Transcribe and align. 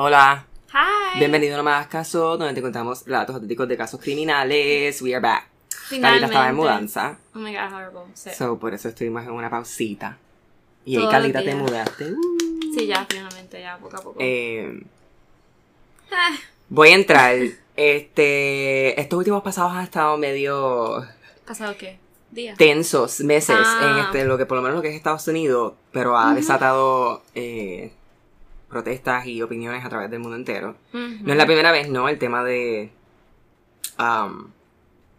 Hola, 0.00 0.46
Hi. 0.72 1.18
bienvenido 1.18 1.58
a 1.58 1.62
más 1.64 1.88
caso 1.88 2.36
donde 2.36 2.54
te 2.54 2.62
contamos 2.62 3.04
relatos 3.04 3.34
auténticos 3.34 3.66
de 3.66 3.76
casos 3.76 4.00
criminales. 4.00 5.02
We 5.02 5.12
are 5.12 5.20
back. 5.20 5.48
Finalmente. 5.88 6.26
estaba 6.26 6.48
en 6.50 6.54
mudanza, 6.54 7.18
Oh 7.34 7.38
my 7.40 7.52
god, 7.52 7.72
horrible. 7.72 8.00
Sí, 8.14 8.30
so 8.36 8.56
por 8.60 8.74
eso 8.74 8.88
estuvimos 8.90 9.24
en 9.24 9.30
una 9.32 9.50
pausita. 9.50 10.16
Y 10.84 10.94
ahí 10.94 11.00
Todos 11.00 11.12
Carlita 11.12 11.40
los 11.40 11.44
te 11.50 11.54
días. 11.56 11.62
mudaste. 11.64 12.12
Uh. 12.12 12.74
Sí, 12.78 12.86
ya, 12.86 13.06
finalmente, 13.10 13.60
ya, 13.60 13.76
poco 13.78 13.96
a 13.96 14.00
poco. 14.00 14.16
Eh, 14.20 14.82
Ah, 16.12 16.36
voy 16.68 16.90
a 16.90 16.94
entrar. 16.94 17.34
Este, 17.76 19.00
estos 19.00 19.18
últimos 19.18 19.42
pasados 19.42 19.72
han 19.72 19.82
estado 19.84 20.16
medio 20.16 21.04
¿Pasado 21.44 21.74
qué? 21.76 21.98
Días. 22.30 22.56
tensos 22.56 23.20
meses 23.20 23.56
Ah. 23.60 23.80
en 23.98 24.04
este, 24.04 24.24
lo 24.26 24.38
que 24.38 24.46
por 24.46 24.56
lo 24.58 24.62
menos 24.62 24.76
lo 24.76 24.82
que 24.82 24.90
es 24.90 24.94
Estados 24.94 25.26
Unidos, 25.26 25.74
pero 25.90 26.16
ha 26.16 26.34
desatado 26.34 27.22
eh, 27.34 27.92
protestas 28.68 29.26
y 29.26 29.40
opiniones 29.42 29.84
a 29.84 29.88
través 29.88 30.10
del 30.10 30.20
mundo 30.20 30.36
entero. 30.36 30.76
No 30.92 31.32
es 31.32 31.38
la 31.38 31.46
primera 31.46 31.72
vez, 31.72 31.88
¿no? 31.88 32.08
El 32.08 32.18
tema 32.18 32.44
de. 32.44 32.90
Um, 33.98 34.48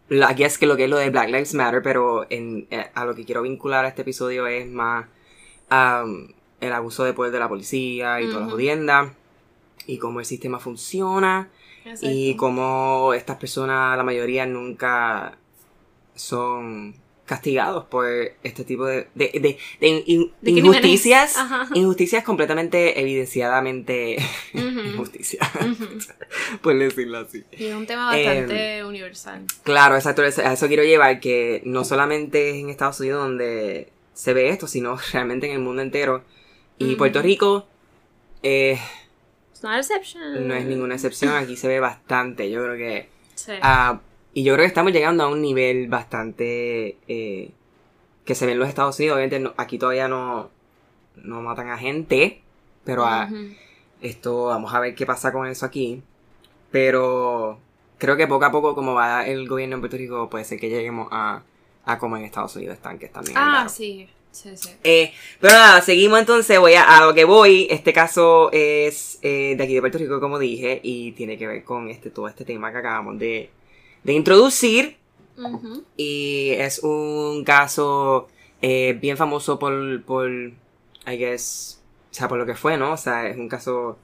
la- 0.08 0.28
aquí 0.30 0.44
es 0.44 0.58
que 0.58 0.66
lo 0.66 0.76
que 0.76 0.84
es 0.84 0.90
lo 0.90 0.96
de 0.98 1.10
Black 1.10 1.26
Lives 1.28 1.54
Matter, 1.54 1.82
pero 1.82 2.26
en, 2.30 2.66
eh, 2.70 2.90
a 2.94 3.04
lo 3.04 3.14
que 3.14 3.24
quiero 3.24 3.42
vincular 3.42 3.84
a 3.84 3.88
este 3.88 4.02
episodio 4.02 4.46
es 4.46 4.66
más 4.68 5.06
um, 5.70 6.28
el 6.60 6.72
abuso 6.72 7.04
de 7.04 7.12
poder 7.12 7.32
de 7.32 7.38
la 7.38 7.48
policía 7.48 8.20
y 8.20 8.24
todas 8.26 8.40
las 8.40 8.46
Ujú. 8.48 8.52
jodiendas, 8.52 9.12
y 9.86 9.98
cómo 9.98 10.20
el 10.20 10.26
sistema 10.26 10.58
funciona, 10.58 11.48
y 12.02 12.36
cómo 12.36 13.14
estas 13.14 13.36
personas, 13.36 13.96
la 13.96 14.02
mayoría, 14.02 14.46
nunca 14.46 15.36
son 16.14 16.94
castigados 17.30 17.84
por 17.86 18.06
este 18.42 18.64
tipo 18.64 18.84
de, 18.86 19.06
de, 19.14 19.30
de- 19.34 19.58
de 19.80 19.88
in- 19.88 20.02
in- 20.06 20.32
De 20.42 20.50
injusticias, 20.50 21.36
injusticias 21.74 22.24
completamente 22.24 23.00
evidenciadamente 23.00 24.16
Ujú. 24.54 24.80
injusticia, 24.80 25.38
Ujú. 25.60 25.86
por 26.62 26.76
decirlo 26.76 27.18
así. 27.18 27.44
Y 27.52 27.66
es 27.66 27.74
un 27.74 27.86
tema 27.86 28.06
bastante 28.06 28.84
universal. 28.84 29.44
Claro, 29.62 29.94
exacto, 29.94 30.22
a 30.22 30.26
eso 30.52 30.66
quiero 30.66 30.82
llevar, 30.82 31.20
que 31.20 31.62
no 31.64 31.84
solamente 31.84 32.50
es 32.50 32.56
en 32.56 32.68
Estados 32.68 32.98
Unidos 33.00 33.22
donde 33.22 33.88
se 34.12 34.34
ve 34.34 34.48
esto, 34.48 34.66
sino 34.66 34.98
realmente 35.12 35.46
en 35.46 35.52
el 35.52 35.60
mundo 35.60 35.82
entero. 35.82 36.24
Y. 36.78 36.96
Puerto 36.96 37.22
Rico 37.22 37.66
eh, 38.42 38.78
It's 39.52 39.62
not 39.62 39.76
exception. 39.76 40.48
no 40.48 40.54
es 40.54 40.64
ninguna 40.64 40.94
excepción, 40.96 41.34
aquí 41.36 41.56
se 41.56 41.68
ve 41.68 41.78
bastante, 41.78 42.50
yo 42.50 42.62
creo 42.64 42.76
que... 42.76 43.08
Sí. 43.36 43.52
Y 44.34 44.42
yo 44.44 44.54
creo 44.54 44.64
que 44.64 44.68
estamos 44.68 44.92
llegando 44.92 45.24
a 45.24 45.28
un 45.28 45.40
nivel 45.42 45.88
bastante... 45.88 46.96
eh, 47.08 47.50
que 48.24 48.34
se 48.34 48.46
ve 48.46 48.52
en 48.52 48.58
los 48.60 48.68
Estados 48.68 48.98
Unidos, 48.98 49.16
obviamente 49.16 49.40
no- 49.40 49.54
aquí 49.56 49.78
todavía 49.78 50.06
no, 50.08 50.50
no 51.16 51.42
matan 51.42 51.68
a 51.70 51.78
gente, 51.78 52.40
pero 52.84 53.04
a, 53.04 53.28
esto, 54.02 54.44
vamos 54.46 54.72
a 54.74 54.80
ver 54.80 54.94
qué 54.94 55.04
pasa 55.06 55.32
con 55.32 55.46
eso 55.48 55.66
aquí. 55.66 56.02
Pero 56.70 57.58
creo 57.98 58.16
que 58.16 58.26
poco 58.26 58.44
a 58.44 58.52
poco, 58.52 58.74
como 58.74 58.94
va 58.94 59.26
el 59.26 59.48
gobierno 59.48 59.76
en 59.76 59.80
Puerto 59.80 59.96
Rico, 59.96 60.30
puede 60.30 60.44
ser 60.44 60.60
que 60.60 60.68
lleguemos 60.68 61.08
a, 61.10 61.42
a 61.84 61.98
como 61.98 62.16
en 62.16 62.24
Estados 62.24 62.54
Unidos 62.56 62.76
están, 62.76 62.98
que 62.98 63.06
están 63.06 63.24
bien. 63.24 63.36
Ah, 63.36 63.68
sí. 63.68 64.08
Sí, 64.32 64.50
sí. 64.56 64.70
Eh, 64.84 65.12
pero 65.40 65.54
nada, 65.54 65.80
seguimos 65.80 66.20
entonces, 66.20 66.56
voy 66.60 66.74
a, 66.74 66.84
a 66.98 67.04
lo 67.04 67.12
que 67.14 67.24
voy. 67.24 67.66
Este 67.68 67.92
caso 67.92 68.48
es 68.52 69.18
eh, 69.22 69.54
de 69.56 69.64
aquí 69.64 69.74
de 69.74 69.80
Puerto 69.80 69.98
Rico, 69.98 70.20
como 70.20 70.38
dije, 70.38 70.78
y 70.84 71.10
tiene 71.12 71.36
que 71.36 71.48
ver 71.48 71.64
con 71.64 71.88
este 71.88 72.10
todo 72.10 72.28
este 72.28 72.44
tema 72.44 72.70
que 72.70 72.78
acabamos 72.78 73.18
de, 73.18 73.50
de 74.04 74.12
introducir. 74.12 74.96
Y 75.96 76.50
es 76.50 76.80
un 76.80 77.44
caso 77.44 78.28
eh, 78.60 78.98
bien 79.00 79.16
famoso 79.16 79.58
por, 79.58 80.02
por, 80.02 80.30
I 80.30 81.16
guess, 81.16 81.80
o 82.10 82.14
sea, 82.14 82.28
por 82.28 82.38
lo 82.38 82.44
que 82.46 82.54
fue, 82.54 82.76
¿no? 82.76 82.92
O 82.92 82.96
sea, 82.98 83.26
es 83.28 83.38
un 83.38 83.48
caso 83.48 83.96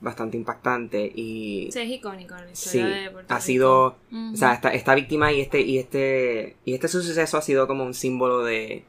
bastante 0.00 0.36
impactante 0.36 1.12
y 1.14 1.70
Sí, 1.72 1.80
es 1.80 1.90
icónico 1.90 2.36
en 2.36 2.46
la 2.46 2.54
sí, 2.54 2.78
de 2.80 3.10
Puerto 3.10 3.34
ha 3.34 3.36
Rico. 3.38 3.46
sido, 3.46 3.86
o 4.32 4.36
sea, 4.36 4.54
esta, 4.54 4.72
esta 4.72 4.94
víctima 4.94 5.32
y 5.32 5.40
este, 5.40 5.60
y 5.60 5.78
este, 5.78 6.56
y 6.64 6.72
este 6.74 6.88
suceso 6.88 7.36
ha 7.36 7.42
sido 7.42 7.66
como 7.66 7.84
un 7.84 7.94
símbolo 7.94 8.44
de, 8.44 8.84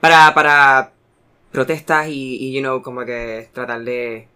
para, 0.00 0.34
para 0.34 0.92
protestas 1.52 2.08
y, 2.08 2.36
y, 2.36 2.52
you 2.54 2.60
know, 2.60 2.82
como 2.82 3.04
que 3.04 3.48
tratar 3.52 3.84
de 3.84 4.26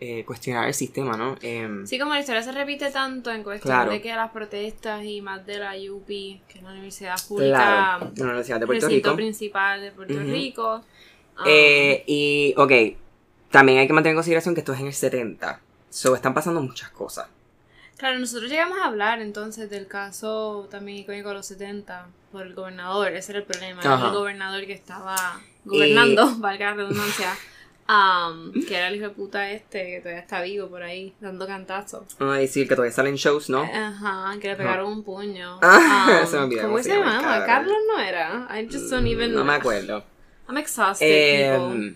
eh, 0.00 0.24
cuestionar 0.24 0.66
el 0.68 0.74
sistema, 0.74 1.16
¿no? 1.16 1.36
Em, 1.40 1.86
Sí, 1.86 1.98
como 1.98 2.12
la 2.14 2.20
historia 2.20 2.42
se 2.42 2.52
repite 2.52 2.90
tanto 2.90 3.30
en 3.30 3.42
cuestión 3.42 3.74
Claro. 3.74 3.90
de 3.92 4.02
que 4.02 4.14
las 4.14 4.30
protestas 4.30 5.04
y 5.04 5.20
más 5.20 5.46
de 5.46 5.58
la 5.58 5.72
UP, 5.90 6.06
que 6.06 6.58
es 6.58 6.62
la 6.62 6.70
Universidad 6.70 7.16
Pública, 7.28 7.56
claro, 7.98 8.12
la 8.16 8.24
Universidad 8.24 8.60
de 8.60 8.66
Puerto 8.66 8.86
recinto 8.86 9.08
Rico. 9.10 9.16
principal 9.16 9.80
de 9.80 9.92
Puerto 9.92 10.14
Ujú. 10.14 10.22
Rico. 10.24 10.74
um, 11.38 11.44
Eh, 11.46 12.04
y, 12.06 12.54
ok, 12.56 12.72
también 13.50 13.78
hay 13.78 13.86
que 13.86 13.92
mantener 13.92 14.12
en 14.12 14.16
consideración 14.16 14.54
que 14.54 14.60
esto 14.60 14.72
es 14.72 14.80
en 14.80 14.86
el 14.88 14.92
70. 14.94 15.60
So, 15.90 16.14
están 16.14 16.34
pasando 16.34 16.60
muchas 16.60 16.90
cosas. 16.90 17.28
Claro, 17.96 18.18
nosotros 18.18 18.50
llegamos 18.50 18.76
a 18.78 18.86
hablar 18.86 19.20
entonces 19.22 19.70
del 19.70 19.86
caso 19.86 20.66
también 20.70 20.98
icónico 20.98 21.28
de 21.28 21.34
los 21.36 21.46
70 21.46 22.08
por 22.32 22.42
el 22.42 22.52
gobernador, 22.54 23.12
ese 23.12 23.30
era 23.32 23.38
el 23.38 23.44
problema, 23.46 23.80
Ajá. 23.80 24.08
el 24.08 24.12
gobernador 24.12 24.66
que 24.66 24.72
estaba 24.72 25.40
gobernando, 25.64 26.34
valga 26.38 26.70
la 26.70 26.74
redundancia, 26.74 27.32
um, 27.88 28.52
que 28.66 28.76
era 28.76 28.88
el 28.88 28.96
hijo 28.96 29.04
de 29.04 29.10
puta 29.10 29.50
este 29.50 29.86
que 29.86 29.98
todavía 30.00 30.20
está 30.20 30.42
vivo 30.42 30.68
por 30.68 30.82
ahí, 30.82 31.12
dando 31.20 31.46
cantazos. 31.46 32.16
Vamos 32.18 32.36
a 32.36 32.38
decir 32.38 32.68
que 32.68 32.74
todavía 32.74 32.92
salen 32.94 33.16
shows, 33.16 33.50
¿no? 33.50 33.62
Ajá, 33.62 34.32
que 34.40 34.48
le 34.48 34.56
pegaron 34.56 34.90
un 34.92 35.02
puño. 35.02 35.58
Ah, 35.62 36.20
Um, 36.22 36.26
se 36.30 36.36
me 36.36 36.42
olvidó 36.44 36.62
¿Cómo 36.62 36.78
se 36.78 36.84
se 36.84 36.90
llama 36.90 37.16
el 37.16 37.20
llamaba? 37.22 37.46
Carlos 37.46 37.76
no 37.88 38.00
era. 38.00 38.48
I 38.50 38.66
just 38.70 38.90
don't 38.90 39.06
even 39.06 39.34
No 39.34 39.44
me 39.44 39.54
acuerdo. 39.54 40.04
I'm 40.48 40.58
exhausted, 40.58 41.06
people. 41.58 41.88
Eh, 41.88 41.94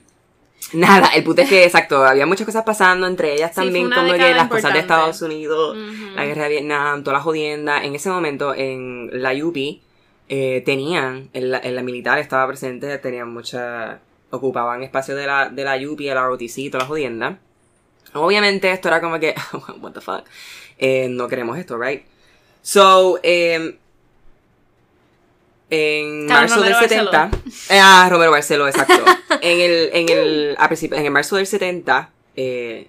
nada, 0.72 1.08
el 1.14 1.22
punto 1.22 1.42
es 1.42 1.48
que, 1.48 1.64
exacto, 1.64 2.04
había 2.04 2.24
muchas 2.26 2.46
cosas 2.46 2.64
pasando, 2.64 3.06
entre 3.06 3.34
ellas 3.34 3.50
Sí, 3.50 3.56
también 3.56 3.86
una 3.86 3.96
como 3.96 4.12
que 4.12 4.34
las 4.34 4.48
cosas 4.48 4.72
de. 4.72 4.78
Estados 4.80 5.20
Unidos, 5.22 5.76
la 6.14 6.24
guerra 6.24 6.44
de 6.44 6.48
Vietnam, 6.48 7.02
todas 7.04 7.18
las 7.18 7.24
jodiendas. 7.24 7.84
En 7.84 7.94
ese 7.94 8.08
momento, 8.10 8.54
en 8.54 9.10
la 9.22 9.32
UP, 9.34 9.56
eh, 10.30 10.62
tenían, 10.64 11.28
en 11.32 11.50
la, 11.50 11.58
en 11.58 11.74
la 11.74 11.82
militar 11.82 12.18
estaba 12.18 12.46
presente, 12.46 12.96
tenían 12.98 13.32
mucha, 13.32 14.00
ocupaban 14.30 14.82
espacio 14.82 15.14
de 15.16 15.26
la, 15.26 15.48
de 15.48 15.64
la 15.64 15.76
UP, 15.76 15.98
de 15.98 16.14
la 16.14 16.26
ROTC 16.26 16.58
y 16.58 16.70
todas 16.70 16.82
las 16.84 16.88
jodiendas. 16.88 17.36
Obviamente 18.14 18.70
esto 18.70 18.88
era 18.88 19.00
como 19.00 19.18
que, 19.20 19.34
what 19.80 19.92
the 19.92 20.00
fuck, 20.00 20.24
Eh, 20.78 21.08
no 21.10 21.28
queremos 21.28 21.58
esto, 21.58 21.76
right? 21.78 22.02
So, 22.62 23.18
eh, 23.22 23.78
en 25.70 26.26
Claro, 26.26 26.40
marzo 26.48 26.60
del 26.62 26.72
Romero 26.72 26.88
70, 26.88 27.30
eh, 27.70 27.80
ah, 27.82 28.08
Romero 28.10 28.30
Barceló, 28.30 28.68
exacto. 28.68 29.04
en 29.42 29.60
el, 29.60 29.90
en 29.92 30.08
el, 30.08 30.56
a 30.58 30.68
principio- 30.68 30.96
en 30.98 31.04
el 31.04 31.10
marzo 31.10 31.36
del 31.36 31.46
70, 31.46 32.10
eh, 32.36 32.88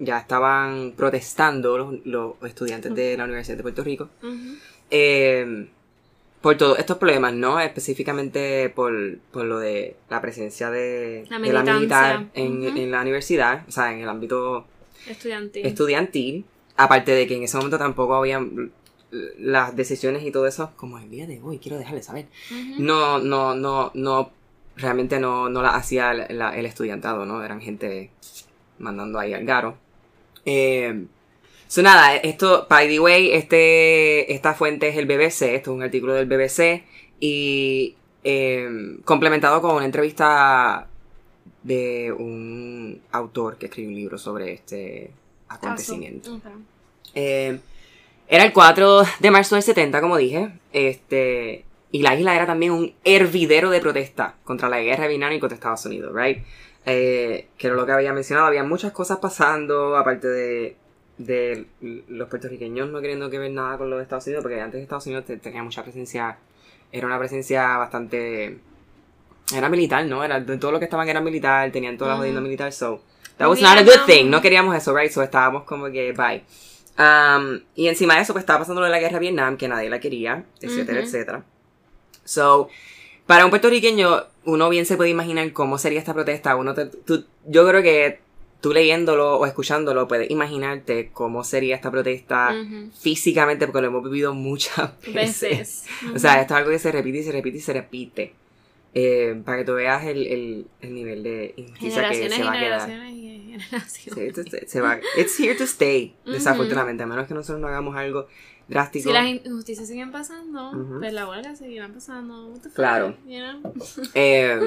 ya 0.00 0.18
estaban 0.18 0.94
protestando 0.96 1.78
los, 1.78 1.94
los 2.04 2.34
estudiantes 2.44 2.92
de 2.94 3.16
la 3.16 3.24
Universidad 3.24 3.56
de 3.56 3.62
Puerto 3.62 3.84
Rico 3.84 4.08
eh, 4.90 5.68
por 6.42 6.56
todos 6.56 6.78
estos 6.78 6.98
problemas, 6.98 7.32
¿no? 7.34 7.58
Específicamente 7.60 8.68
por, 8.68 8.92
por 9.30 9.44
lo 9.44 9.58
de 9.58 9.96
la 10.10 10.20
presencia 10.20 10.70
de 10.70 11.24
La 11.30 11.38
de 11.38 11.52
la 11.52 11.62
militancia. 11.62 12.18
militar 12.18 12.30
en, 12.34 12.90
la 12.90 13.00
universidad, 13.00 13.64
o 13.68 13.70
sea, 13.72 13.92
en 13.92 14.00
el 14.00 14.08
ámbito 14.08 14.66
Estudiantil. 15.08 15.64
estudiantil. 15.66 16.44
Aparte 16.76 17.12
de 17.12 17.26
que 17.26 17.36
en 17.36 17.42
ese 17.44 17.56
momento 17.56 17.78
tampoco 17.78 18.14
habían 18.16 18.72
las 19.38 19.76
decisiones 19.76 20.24
y 20.24 20.30
todo 20.30 20.46
eso, 20.46 20.72
como 20.76 20.98
el 20.98 21.10
día 21.10 21.26
de 21.26 21.40
hoy, 21.42 21.58
quiero 21.58 21.78
dejarles 21.78 22.06
saber. 22.06 22.26
No, 22.78 23.18
no, 23.18 23.54
no, 23.54 23.90
no, 23.94 24.30
realmente 24.76 25.20
no, 25.20 25.48
no 25.50 25.60
la 25.62 25.76
hacía 25.76 26.14
la- 26.14 26.26
la- 26.30 26.56
el 26.58 26.64
estudiantado, 26.66 27.26
¿no? 27.26 27.44
Eran 27.44 27.60
gente 27.60 28.10
mandando 28.78 29.18
ahí 29.18 29.34
al 29.34 29.44
garo. 29.44 29.76
Eh, 30.46 31.04
so 31.72 31.80
nada, 31.80 32.16
esto, 32.16 32.66
by 32.68 32.86
the 32.86 33.00
way, 33.00 33.32
este, 33.32 34.30
esta 34.30 34.52
fuente 34.52 34.88
es 34.88 34.96
el 34.98 35.06
BBC, 35.06 35.54
esto 35.54 35.70
es 35.70 35.76
un 35.76 35.82
artículo 35.82 36.12
del 36.12 36.26
BBC, 36.26 36.84
y 37.18 37.94
eh, 38.24 38.98
complementado 39.06 39.62
con 39.62 39.76
una 39.76 39.86
entrevista 39.86 40.86
de 41.62 42.12
un 42.12 43.00
autor 43.10 43.56
que 43.56 43.66
escribió 43.66 43.88
un 43.88 43.96
libro 43.96 44.18
sobre 44.18 44.52
este 44.52 45.12
acontecimiento. 45.48 46.34
Ok. 46.34 46.42
Eh, 47.14 47.58
Era 48.28 48.44
el 48.44 48.52
4 48.52 49.04
de 49.20 49.30
marzo 49.30 49.54
del 49.54 49.64
70, 49.64 50.02
como 50.02 50.18
dije. 50.18 50.52
Este, 50.74 51.64
y 51.90 52.02
la 52.02 52.14
isla 52.14 52.34
era 52.34 52.44
también 52.44 52.72
un 52.72 52.92
hervidero 53.02 53.70
de 53.70 53.80
protesta 53.80 54.34
contra 54.44 54.68
la 54.68 54.82
guerra 54.82 55.04
de 55.04 55.08
Vietnam 55.08 55.32
y 55.32 55.40
contra 55.40 55.54
Estados 55.54 55.86
Unidos, 55.86 56.12
right? 56.14 56.44
Eh, 56.84 57.46
que 57.56 57.68
era 57.68 57.76
lo 57.76 57.86
que 57.86 57.92
había 57.92 58.12
mencionado. 58.12 58.46
Había 58.46 58.62
muchas 58.62 58.92
cosas 58.92 59.20
pasando, 59.20 59.96
aparte 59.96 60.28
de, 60.28 60.76
de 61.18 61.66
los 62.08 62.28
puertorriqueños 62.28 62.88
no 62.90 63.00
queriendo 63.00 63.30
que 63.30 63.38
ver 63.38 63.50
nada 63.52 63.78
con 63.78 63.90
los 63.90 64.00
Estados 64.02 64.26
Unidos, 64.26 64.42
porque 64.42 64.60
antes 64.60 64.80
Estados 64.82 65.06
Unidos 65.06 65.24
te- 65.26 65.36
tenía 65.36 65.62
mucha 65.62 65.82
presencia, 65.82 66.38
era 66.90 67.06
una 67.06 67.18
presencia 67.18 67.76
bastante... 67.76 68.58
Era 69.54 69.68
militar, 69.68 70.06
¿no? 70.06 70.24
Era, 70.24 70.44
todo 70.58 70.72
lo 70.72 70.78
que 70.78 70.86
estaban 70.86 71.08
era 71.08 71.20
militar, 71.20 71.70
tenían 71.72 71.98
toda 71.98 72.12
la 72.12 72.16
jodienda 72.16 72.40
militar, 72.40 72.72
so... 72.72 73.02
That 73.38 73.48
was 73.48 73.60
not 73.60 73.78
a 73.78 73.82
good 73.82 74.06
thing, 74.06 74.28
no 74.30 74.40
queríamos 74.40 74.76
eso, 74.76 74.94
right? 74.96 75.10
So 75.10 75.22
estábamos 75.22 75.64
como 75.64 75.86
que, 75.90 76.12
bye. 76.12 76.44
Um, 76.98 77.60
y 77.74 77.88
encima 77.88 78.14
de 78.16 78.20
eso, 78.22 78.32
pues 78.34 78.42
estaba 78.42 78.60
pasando 78.60 78.80
lo 78.80 78.86
de 78.86 78.90
la 78.92 79.00
guerra 79.00 79.14
de 79.14 79.20
Vietnam, 79.20 79.56
que 79.56 79.68
nadie 79.68 79.88
la 79.90 79.98
quería, 80.00 80.44
etcétera, 80.60 81.00
etcétera. 81.00 81.44
So, 82.24 82.68
para 83.26 83.44
un 83.44 83.50
puertorriqueño, 83.50 84.24
uno 84.44 84.68
bien 84.68 84.84
se 84.86 84.96
puede 84.96 85.10
imaginar 85.10 85.50
cómo 85.52 85.78
sería 85.78 85.98
esta 85.98 86.12
protesta. 86.14 86.54
Uno 86.56 86.74
te- 86.74 86.86
tú- 86.86 87.24
yo 87.46 87.66
creo 87.66 87.82
que 87.82 88.20
tú 88.62 88.72
leyéndolo 88.72 89.36
o 89.38 89.44
escuchándolo 89.44 90.08
puedes 90.08 90.30
imaginarte 90.30 91.10
cómo 91.12 91.44
sería 91.44 91.74
esta 91.76 91.90
protesta 91.90 92.54
Ujú. 92.58 92.90
físicamente, 92.98 93.66
porque 93.66 93.82
lo 93.82 93.88
hemos 93.88 94.04
vivido 94.04 94.32
muchas 94.34 94.92
veces. 95.12 95.84
Veces. 95.84 95.84
O 96.14 96.18
sea, 96.18 96.40
esto 96.40 96.54
es 96.54 96.58
algo 96.58 96.70
que 96.70 96.78
se 96.78 96.90
repite 96.92 97.18
y 97.18 97.22
se 97.24 97.32
repite 97.32 97.58
y 97.58 97.60
se 97.60 97.72
repite. 97.74 98.34
Eh, 98.94 99.40
para 99.44 99.58
que 99.58 99.64
tú 99.64 99.72
veas 99.74 100.04
el, 100.04 100.26
el, 100.26 100.66
el 100.82 100.94
nivel 100.94 101.22
de 101.22 101.54
injusticia 101.56 102.08
que 102.10 102.28
se 102.30 102.44
va 102.44 102.52
a 102.52 102.58
quedar. 102.58 102.80
generaciones 102.82 103.14
y 103.14 103.40
generaciones. 103.58 104.34
Sí, 104.36 104.50
se, 104.50 104.68
se 104.68 104.80
va, 104.80 104.98
it's 105.16 105.38
here 105.40 105.54
to 105.54 105.64
stay, 105.64 106.14
Ujú. 106.24 106.32
desafortunadamente, 106.32 107.02
a 107.02 107.06
menos 107.06 107.26
que 107.26 107.34
nosotros 107.34 107.60
no 107.60 107.68
hagamos 107.68 107.96
algo 107.96 108.26
drástico. 108.68 109.08
Si 109.08 109.12
las 109.14 109.26
injusticias 109.26 109.88
siguen 109.88 110.12
pasando, 110.12 110.72
pues 111.00 111.12
la 111.12 111.26
huelga 111.28 111.56
seguirá 111.56 111.88
pasando. 111.88 112.52
Claro. 112.74 113.16
you 113.26 113.38
know? 113.40 113.72
Eh, 114.14 114.60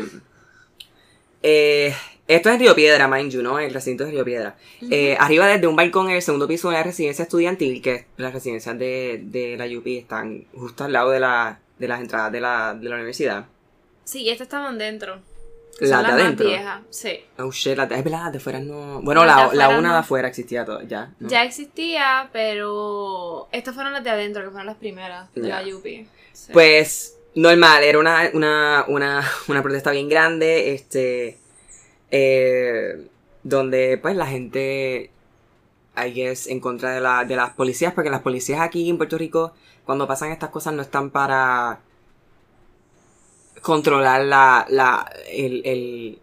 eh, 1.48 1.96
esto 2.28 2.50
es 2.50 2.58
Río 2.58 2.74
Piedra, 2.74 3.08
mind 3.08 3.32
you, 3.32 3.44
¿no? 3.44 3.60
El 3.60 3.72
recinto 3.72 4.04
de 4.04 4.12
Río 4.12 4.26
Piedra. 4.26 4.56
Eh, 4.90 5.16
arriba 5.20 5.46
desde 5.46 5.68
un 5.68 5.76
balcón 5.76 6.10
en 6.10 6.16
el 6.16 6.22
segundo 6.24 6.48
piso 6.48 6.70
de 6.70 6.78
la 6.78 6.84
residencia 6.84 7.24
estudiantil, 7.24 7.84
que 7.84 8.08
las 8.18 8.34
residencias 8.34 8.78
de, 8.80 9.22
de 9.24 9.56
la 9.56 9.66
UP 9.66 9.86
están 9.86 10.46
justo 10.56 10.84
al 10.86 10.94
lado 10.94 11.12
de, 11.12 11.20
la, 11.20 11.60
de 11.78 11.88
las 11.88 12.02
entradas 12.02 12.32
de 12.32 12.42
la, 12.42 12.74
de 12.74 12.90
la 12.90 12.96
universidad. 12.96 13.46
Sí, 14.06 14.28
estas 14.28 14.46
estaban 14.48 14.80
dentro. 14.80 15.20
Son 15.78 15.90
de 15.90 15.96
adentro. 15.96 16.50
sí. 16.90 17.20
Oh 17.38 17.52
shit, 17.52 17.78
de, 17.78 17.96
es 17.96 18.04
verdad, 18.04 18.24
las 18.24 18.32
de 18.32 18.38
afuera 18.38 18.60
no. 18.60 19.02
Bueno, 19.02 19.26
la, 19.26 19.52
la 19.54 19.70
una 19.70 19.90
no. 19.90 19.94
de 19.94 20.00
afuera 20.00 20.28
existía 20.28 20.66
todo, 20.66 20.82
ya. 20.82 21.14
¿no? 21.20 21.28
Ya 21.28 21.44
existía, 21.44 22.30
pero 22.32 23.50
estas 23.52 23.76
fueron 23.76 23.94
las 23.94 24.04
de 24.04 24.10
adentro, 24.10 24.42
que 24.42 24.50
fueron 24.50 24.66
las 24.66 24.78
primeras 24.78 25.32
de 25.36 25.48
la 25.48 25.62
UP. 25.62 25.84
Sí. 25.84 26.52
Pues, 26.54 27.15
normal, 27.36 27.84
era 27.84 28.00
una, 28.00 28.30
una, 28.34 28.86
una, 28.88 29.32
una 29.48 29.62
protesta 29.62 29.92
bien 29.92 30.10
grande, 30.10 30.74
este, 30.74 31.38
eh, 32.12 33.08
donde 33.44 33.98
pues 33.98 34.16
la 34.16 34.26
gente, 34.26 35.12
I 35.98 36.12
guess, 36.14 36.48
en 36.48 36.60
contra 36.60 36.92
de, 36.94 37.02
la, 37.02 37.26
de 37.26 37.36
las 37.36 37.52
policías, 37.52 37.94
porque 37.94 38.10
las 38.10 38.22
policías 38.22 38.62
aquí 38.62 38.90
en 38.90 38.98
Puerto 38.98 39.18
Rico, 39.18 39.54
cuando 39.86 40.08
pasan 40.08 40.32
estas 40.32 40.50
cosas, 40.50 40.74
no 40.74 40.82
están 40.82 41.12
para 41.12 41.80
controlar 43.62 44.24
la, 44.24 44.66
la, 44.70 45.12
el, 45.32 45.62
el, 45.66 46.20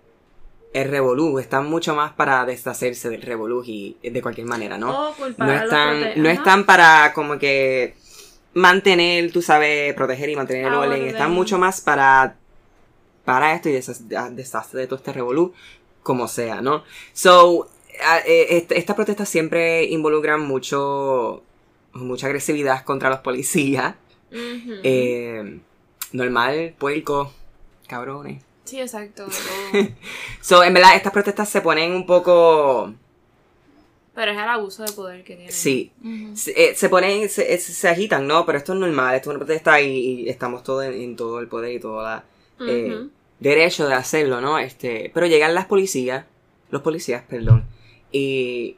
el 0.72 0.88
revolú, 0.88 1.38
están 1.38 1.66
mucho 1.66 1.94
más 1.94 2.12
para 2.12 2.44
deshacerse 2.44 3.10
del 3.10 3.22
revolú 3.22 3.62
y 3.66 3.96
de 4.02 4.22
cualquier 4.22 4.46
manera, 4.46 4.78
¿no? 4.78 5.10
O 5.10 5.14
culpar 5.14 5.46
no 5.46 5.54
están, 5.54 6.22
no 6.22 6.28
están 6.28 6.64
para 6.64 7.12
como 7.12 7.38
que 7.38 7.94
mantener, 8.54 9.32
tú 9.32 9.42
sabes, 9.42 9.94
proteger 9.94 10.28
y 10.30 10.36
mantener 10.36 10.66
el 10.66 10.74
Ah, 10.74 10.80
orden. 10.80 11.02
Están 11.06 11.30
mucho 11.32 11.58
más 11.58 11.80
para 11.80 12.36
para 13.24 13.54
esto 13.54 13.68
y 13.68 13.72
deshacer 13.72 14.80
de 14.80 14.86
todo 14.88 14.96
este 14.96 15.12
revolú, 15.12 15.52
como 16.02 16.26
sea, 16.26 16.60
¿no? 16.60 16.82
So, 17.12 17.68
este- 18.26 18.78
estas 18.78 18.96
protestas 18.96 19.28
siempre 19.28 19.84
involucran 19.84 20.40
mucho, 20.40 21.42
mucha 21.92 22.26
agresividad 22.26 22.84
contra 22.84 23.10
los 23.10 23.20
policías. 23.20 23.94
Eh, 24.32 25.60
normal, 26.12 26.74
puerco, 26.78 27.32
cabrones. 27.86 28.42
Sí, 28.64 28.80
exacto. 28.80 29.26
So, 30.40 30.64
en 30.64 30.74
verdad, 30.74 30.96
estas 30.96 31.12
protestas 31.12 31.48
se 31.48 31.60
ponen 31.60 31.92
un 31.92 32.04
poco... 32.06 32.92
Pero 34.14 34.32
es 34.32 34.36
el 34.36 34.44
abuso 34.48 34.84
de 34.84 34.92
poder 34.92 35.24
que 35.24 35.34
tienen. 35.36 35.52
Sí, 35.52 35.90
se, 36.36 36.50
eh, 36.70 36.74
se 36.74 36.88
ponen, 36.90 37.28
se, 37.30 37.54
es- 37.54 37.64
se 37.64 37.88
agitan, 37.88 38.26
¿no? 38.26 38.44
Pero 38.44 38.58
esto 38.58 38.74
es 38.74 38.78
normal, 38.78 39.14
esto 39.14 39.30
es 39.30 39.36
una 39.36 39.44
protesta 39.44 39.80
y, 39.80 40.24
y 40.24 40.28
estamos 40.28 40.62
todos 40.62 40.84
en, 40.84 40.92
en 40.94 41.16
todo 41.16 41.40
el 41.40 41.48
poder 41.48 41.72
y 41.72 41.80
todo 41.80 42.02
la 42.02 42.24
eh, 42.60 42.88
derecho 43.40 43.88
de 43.88 43.94
hacerlo, 43.94 44.40
¿no? 44.42 44.58
Este, 44.58 45.10
pero 45.14 45.26
llegan 45.26 45.54
las 45.54 45.64
policías, 45.66 46.26
los 46.70 46.82
policías, 46.82 47.22
perdón, 47.28 47.64
y 48.12 48.76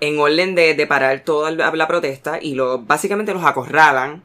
en 0.00 0.18
orden 0.18 0.54
de, 0.54 0.74
de 0.74 0.86
parar 0.86 1.22
toda 1.24 1.50
la, 1.50 1.70
la 1.74 1.88
protesta 1.88 2.38
y 2.40 2.54
lo, 2.54 2.78
básicamente 2.78 3.34
los 3.34 3.44
acorralan, 3.44 4.22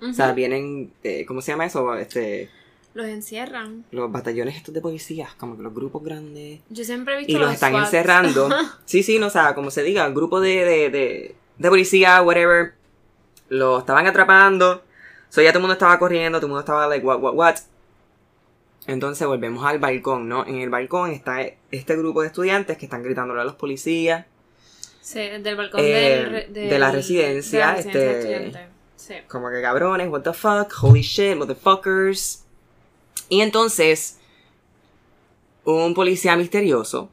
o 0.00 0.12
sea, 0.14 0.32
vienen, 0.32 0.92
eh, 1.04 1.26
¿cómo 1.26 1.42
se 1.42 1.52
llama 1.52 1.66
eso? 1.66 1.94
Este, 1.96 2.48
Los 2.92 3.06
encierran. 3.06 3.84
los 3.92 4.10
batallones 4.10 4.56
estos 4.56 4.74
de 4.74 4.80
policías, 4.80 5.32
como 5.34 5.56
que 5.56 5.62
los 5.62 5.72
grupos 5.72 6.02
grandes. 6.02 6.60
Yo 6.70 6.84
siempre 6.84 7.14
he 7.14 7.18
visto 7.18 7.30
y 7.32 7.34
los 7.36 7.42
los 7.44 7.54
están 7.54 7.72
SWAT. 7.72 7.84
encerrando. 7.84 8.48
Sí, 8.84 9.02
sí, 9.04 9.18
no, 9.20 9.28
o 9.28 9.30
sea, 9.30 9.54
como 9.54 9.70
se 9.70 9.82
diga, 9.84 10.04
el 10.06 10.12
grupo 10.14 10.40
de, 10.40 10.64
de, 10.64 10.90
de, 10.90 11.34
de 11.58 11.68
policía, 11.68 12.20
whatever, 12.22 12.74
lo 13.48 13.78
estaban 13.78 14.06
atrapando. 14.08 14.82
So 15.28 15.40
ya 15.40 15.50
todo 15.50 15.58
el 15.58 15.62
mundo 15.62 15.74
estaba 15.74 15.96
corriendo, 16.00 16.38
todo 16.38 16.46
el 16.46 16.50
mundo 16.50 16.60
estaba 16.60 16.88
like, 16.88 17.06
what, 17.06 17.20
what, 17.20 17.34
what. 17.34 17.54
Entonces 18.86 19.26
volvemos 19.26 19.64
al 19.64 19.78
balcón, 19.78 20.28
¿no? 20.28 20.44
En 20.46 20.56
el 20.56 20.70
balcón 20.70 21.12
está 21.12 21.40
este 21.70 21.96
grupo 21.96 22.22
de 22.22 22.28
estudiantes 22.28 22.76
que 22.76 22.86
están 22.86 23.02
gritándole 23.04 23.40
a 23.40 23.44
los 23.44 23.54
policías. 23.54 24.26
Sí, 25.00 25.20
del 25.20 25.54
balcón 25.56 25.80
Eh, 25.84 26.48
del, 26.50 26.68
de 26.70 26.78
la 26.78 26.90
residencia, 26.90 27.58
de 27.60 27.64
la 27.66 27.74
residencia 27.76 28.36
este-. 28.40 28.68
Sí. 28.96 29.14
Como 29.28 29.50
que 29.50 29.62
cabrones, 29.62 30.08
what 30.08 30.22
the 30.22 30.32
fuck, 30.32 30.72
holy 30.82 31.02
shit, 31.02 31.36
motherfuckers. 31.36 32.39
Y 33.30 33.40
entonces, 33.40 34.18
un 35.64 35.94
policía 35.94 36.36
misterioso, 36.36 37.08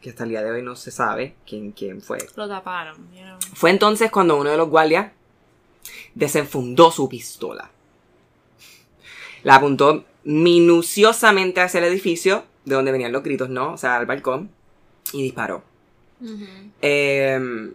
que 0.00 0.10
hasta 0.10 0.24
el 0.24 0.30
día 0.30 0.42
de 0.42 0.50
hoy 0.50 0.62
no 0.62 0.74
se 0.74 0.90
sabe 0.90 1.36
quién, 1.46 1.70
quién 1.70 2.00
fue, 2.02 2.18
Lo 2.34 2.48
taparon. 2.48 2.96
you 3.14 3.20
know. 3.22 3.38
Fue 3.54 3.70
entonces 3.70 4.10
cuando 4.10 4.36
uno 4.36 4.50
de 4.50 4.56
los 4.56 4.68
guardias 4.68 5.12
desenfundó 6.14 6.90
su 6.90 7.08
pistola. 7.08 7.70
La 9.44 9.56
apuntó 9.56 10.04
minuciosamente 10.24 11.60
hacia 11.60 11.78
el 11.78 11.84
edificio, 11.84 12.44
de 12.64 12.74
donde 12.74 12.90
venían 12.92 13.12
los 13.12 13.22
gritos, 13.22 13.48
¿no? 13.48 13.74
O 13.74 13.76
sea, 13.76 13.96
al 13.96 14.06
balcón, 14.06 14.50
y 15.12 15.22
disparó. 15.22 15.62
Eh, 16.80 17.72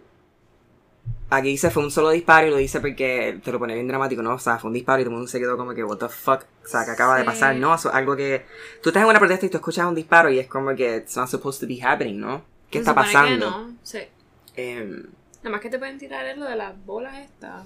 aquí 1.30 1.48
dice 1.48 1.70
fue 1.70 1.82
un 1.82 1.90
solo 1.90 2.10
disparo 2.10 2.46
y 2.46 2.50
lo 2.50 2.56
dice 2.56 2.80
porque 2.80 3.40
te 3.44 3.52
lo 3.52 3.58
pone 3.58 3.74
bien 3.74 3.86
dramático, 3.88 4.22
¿no? 4.22 4.34
O 4.34 4.38
sea, 4.38 4.58
fue 4.58 4.68
un 4.68 4.74
disparo 4.74 5.00
y 5.00 5.04
todo 5.04 5.10
el 5.10 5.16
mundo 5.16 5.28
se 5.30 5.38
quedó 5.38 5.56
como 5.56 5.74
que, 5.74 5.84
what 5.84 5.98
the 5.98 6.08
fuck, 6.08 6.42
o 6.64 6.68
sea, 6.68 6.84
que 6.84 6.90
acaba 6.92 7.16
de 7.18 7.24
pasar, 7.24 7.54
¿no? 7.56 7.74
Eso 7.74 7.88
es 7.90 7.94
algo 7.94 8.16
que 8.16 8.44
tú 8.82 8.90
estás 8.90 9.02
en 9.02 9.08
una 9.08 9.18
protesta 9.18 9.46
y 9.46 9.48
tú 9.48 9.56
escuchas 9.58 9.86
un 9.86 9.94
disparo 9.94 10.30
y 10.30 10.38
es 10.38 10.46
como 10.46 10.74
que 10.74 10.96
it's 10.96 11.16
not 11.16 11.28
supposed 11.28 11.60
to 11.60 11.66
be 11.66 11.80
happening, 11.82 12.18
¿no? 12.20 12.42
¿Qué 12.70 12.78
Se 12.78 12.90
está 12.90 12.92
supone 12.92 13.08
que 13.08 13.12
pasando? 13.14 13.50
no, 13.50 13.76
Sí. 13.82 13.98
Eh, 14.56 15.02
Nada 15.42 15.50
más 15.50 15.60
que 15.60 15.70
te 15.70 15.78
pueden 15.78 15.98
tirar 15.98 16.26
es 16.26 16.36
lo 16.36 16.46
de 16.46 16.56
las 16.56 16.74
bolas 16.84 17.16
estas. 17.18 17.64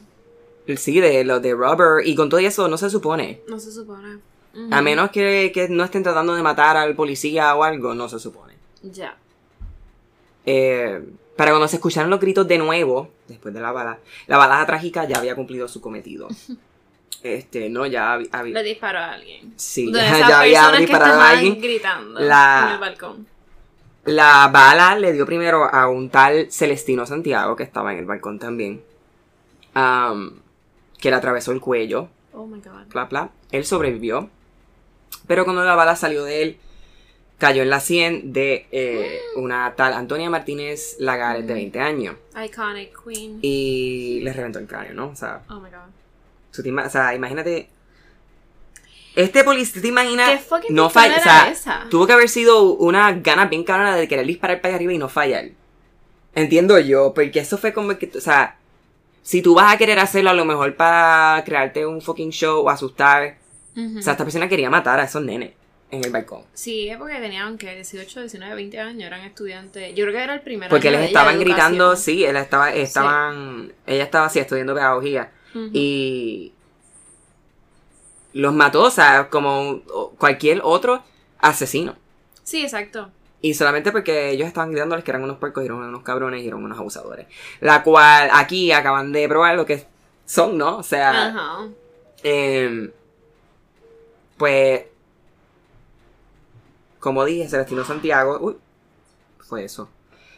Sí, 0.76 1.00
de 1.00 1.25
lo 1.25 1.40
de 1.40 1.54
rubber. 1.54 2.07
Y 2.07 2.14
con 2.14 2.28
todo 2.28 2.38
eso 2.38 2.69
no 2.69 2.76
se 2.76 2.90
supone. 2.90 3.40
No 3.49 3.59
se 3.59 3.73
supone. 3.73 4.19
A 4.71 4.83
menos 4.83 5.11
que, 5.11 5.50
que 5.54 5.69
no 5.71 5.83
estén 5.83 6.02
tratando 6.02 6.35
de 6.35 6.42
matar 6.42 6.76
al 6.76 6.95
policía 6.95 7.57
o 7.57 7.64
algo, 7.64 7.95
no 7.95 8.09
se 8.09 8.19
supone. 8.19 8.52
Ya. 8.83 9.16
Eh, 10.45 11.02
para 11.37 11.51
cuando 11.53 11.69
se 11.69 11.77
escucharon 11.77 12.11
los 12.11 12.21
gritos 12.21 12.47
de 12.47 12.59
nuevo, 12.59 13.11
después 13.29 13.53
de 13.55 13.61
la 13.61 13.73
bala, 13.73 13.99
la 14.27 14.37
balaja 14.39 14.67
trágica 14.67 15.05
ya 15.09 15.19
había 15.19 15.35
cumplido 15.35 15.69
su 15.69 15.81
cometido. 15.81 16.29
Este, 17.23 17.69
no, 17.71 17.87
ya 17.87 18.15
había. 18.15 18.43
Le 18.43 18.62
disparó 18.65 18.99
a 18.99 19.12
alguien. 19.12 19.53
sí, 19.55 19.93
de 19.93 20.01
ya, 20.01 20.07
esas 20.17 20.29
ya 20.29 20.41
había 20.41 20.73
disparado 20.73 21.21
a 21.21 21.31
alguien. 21.31 21.61
gritando 21.61 22.19
La- 22.19 22.65
en 22.67 22.73
el 22.75 22.81
balcón. 22.81 23.27
La 24.07 24.49
bala 24.53 24.97
le 24.99 25.12
dio 25.12 25.25
primero 25.25 25.73
a 25.73 25.87
un 25.89 26.11
tal 26.11 26.51
Celestino 26.51 27.07
Santiago, 27.07 27.55
que 27.55 27.62
estaba 27.62 27.93
en 27.93 28.01
el 28.01 28.07
balcón 28.07 28.41
también, 28.41 28.83
am, 29.75 30.33
que 30.99 31.11
le 31.11 31.17
atravesó 31.17 31.53
el 31.53 31.61
cuello. 31.61 32.09
Oh 32.33 32.45
my 32.47 32.61
god. 32.61 32.87
bla, 32.89 33.05
bla. 33.05 33.31
Él 33.53 33.65
sobrevivió. 33.65 34.29
Pero 35.29 35.45
cuando 35.45 35.62
la 35.65 35.77
bala 35.77 35.95
salió 35.95 36.25
de 36.25 36.43
él, 36.43 36.59
cayó 37.42 37.62
en 37.64 37.70
la 37.70 37.80
sien 37.80 38.32
de 38.32 38.68
eh, 38.70 39.18
una 39.34 39.75
tal 39.75 39.94
Antonia 39.94 40.30
Martínez 40.30 40.94
Lagares 41.00 41.44
de 41.44 41.54
20 41.54 41.80
años. 41.80 42.14
Iconic 42.40 42.92
Queen. 43.02 43.40
Y 43.42 44.20
le 44.22 44.32
reventó 44.32 44.61
el 44.61 44.68
cráneo, 44.68 44.94
¿no? 44.94 45.08
O 45.08 45.16
sea, 45.16 45.42
Oh 45.49 45.58
my 45.58 45.68
god. 45.68 46.87
o 46.87 46.88
sea, 46.88 47.16
imagínate. 47.16 47.68
Este 49.16 49.42
policía, 49.42 49.82
¿te 49.82 49.88
imaginas? 49.88 50.30
¿Qué 50.30 50.38
fucking 50.38 50.72
no 50.72 50.88
falla. 50.88 51.18
O 51.18 51.20
sea, 51.20 51.50
esa? 51.50 51.87
tuvo 51.90 52.06
que 52.06 52.12
haber 52.12 52.28
sido 52.28 52.75
una 52.75 53.11
gana 53.11 53.46
bien 53.46 53.64
cabrona 53.64 53.96
de 53.96 54.06
querer 54.06 54.25
disparar 54.25 54.61
para 54.61 54.68
allá 54.68 54.76
arriba 54.76 54.92
y 54.92 54.99
no 54.99 55.08
fallar. 55.08 55.46
Entiendo 56.37 56.78
yo, 56.78 57.12
porque 57.12 57.40
eso 57.40 57.58
fue 57.58 57.72
como 57.72 57.99
que, 57.99 58.08
o 58.16 58.20
sea, 58.20 58.56
si 59.25 59.42
tú 59.42 59.56
vas 59.56 59.75
a 59.75 59.78
querer 59.78 59.99
hacerlo 59.99 60.30
a 60.30 60.34
lo 60.34 60.44
mejor 60.44 60.76
para 60.76 61.42
crearte 61.44 61.84
un 61.87 62.00
fucking 62.02 62.30
show 62.30 62.64
o 62.64 62.70
asustar, 62.70 63.38
o 63.76 64.00
sea, 64.00 64.12
esta 64.12 64.25
persona 64.25 64.49
quería 64.49 64.70
matar 64.70 65.00
a 65.00 65.04
esos 65.06 65.25
nenes 65.25 65.54
en 65.92 66.04
el 66.04 66.11
balcón. 66.11 66.42
Sí, 66.54 66.88
es 66.88 66.96
porque 66.96 67.16
tenían 67.20 67.58
que 67.58 67.75
18, 67.75 68.20
19, 68.20 68.54
20 68.54 68.80
años, 68.80 69.02
eran 69.06 69.20
estudiantes. 69.20 69.94
Yo 69.94 70.04
creo 70.04 70.16
que 70.16 70.25
era 70.25 70.34
el 70.34 70.40
primer 70.40 70.70
Porque 70.70 70.88
año 70.88 70.99
les 70.99 71.08
estaban 71.08 71.38
de 71.38 71.44
gritando, 71.44 71.94
sí, 71.96 72.25
él 72.25 72.37
estaba, 72.37 72.72
estaban, 72.72 73.72
ella 73.87 74.02
estaba 74.02 74.26
así 74.26 74.40
estudiando 74.40 74.75
pedagogía 74.75 75.30
y 75.72 76.52
los 78.32 78.54
mató, 78.54 78.84
o 78.84 78.90
sea, 78.90 79.28
como 79.28 79.82
cualquier 80.16 80.62
otro 80.64 81.04
asesino. 81.38 81.94
Sí, 82.42 82.62
exacto. 82.62 83.11
Y 83.42 83.52
solamente 83.52 83.92
porque 83.92 84.30
ellos 84.30 84.49
estaban 84.49 84.70
gritándoles 84.70 85.04
que 85.04 85.11
eran 85.11 85.25
unos 85.25 85.37
puercos 85.37 85.62
y 85.62 85.66
eran 85.66 85.78
unos 85.78 86.02
cabrones 86.02 86.42
y 86.42 86.49
eran 86.49 86.64
unos 86.64 86.78
abusadores. 86.78 87.26
La 87.61 87.82
cual 87.82 88.30
aquí 88.32 88.72
acaban 88.72 89.12
de 89.12 89.28
probar 89.28 89.56
lo 89.56 89.66
que 89.66 89.84
son, 90.25 90.56
¿no? 90.56 90.78
O 90.78 90.82
sea, 90.82 91.26
Ajá. 91.28 91.68
eh, 92.22 92.90
pues, 94.38 94.84
como 97.02 97.25
dije, 97.25 97.49
Celestino 97.49 97.85
Santiago, 97.85 98.38
uy, 98.40 98.54
fue 99.40 99.64
eso. 99.64 99.90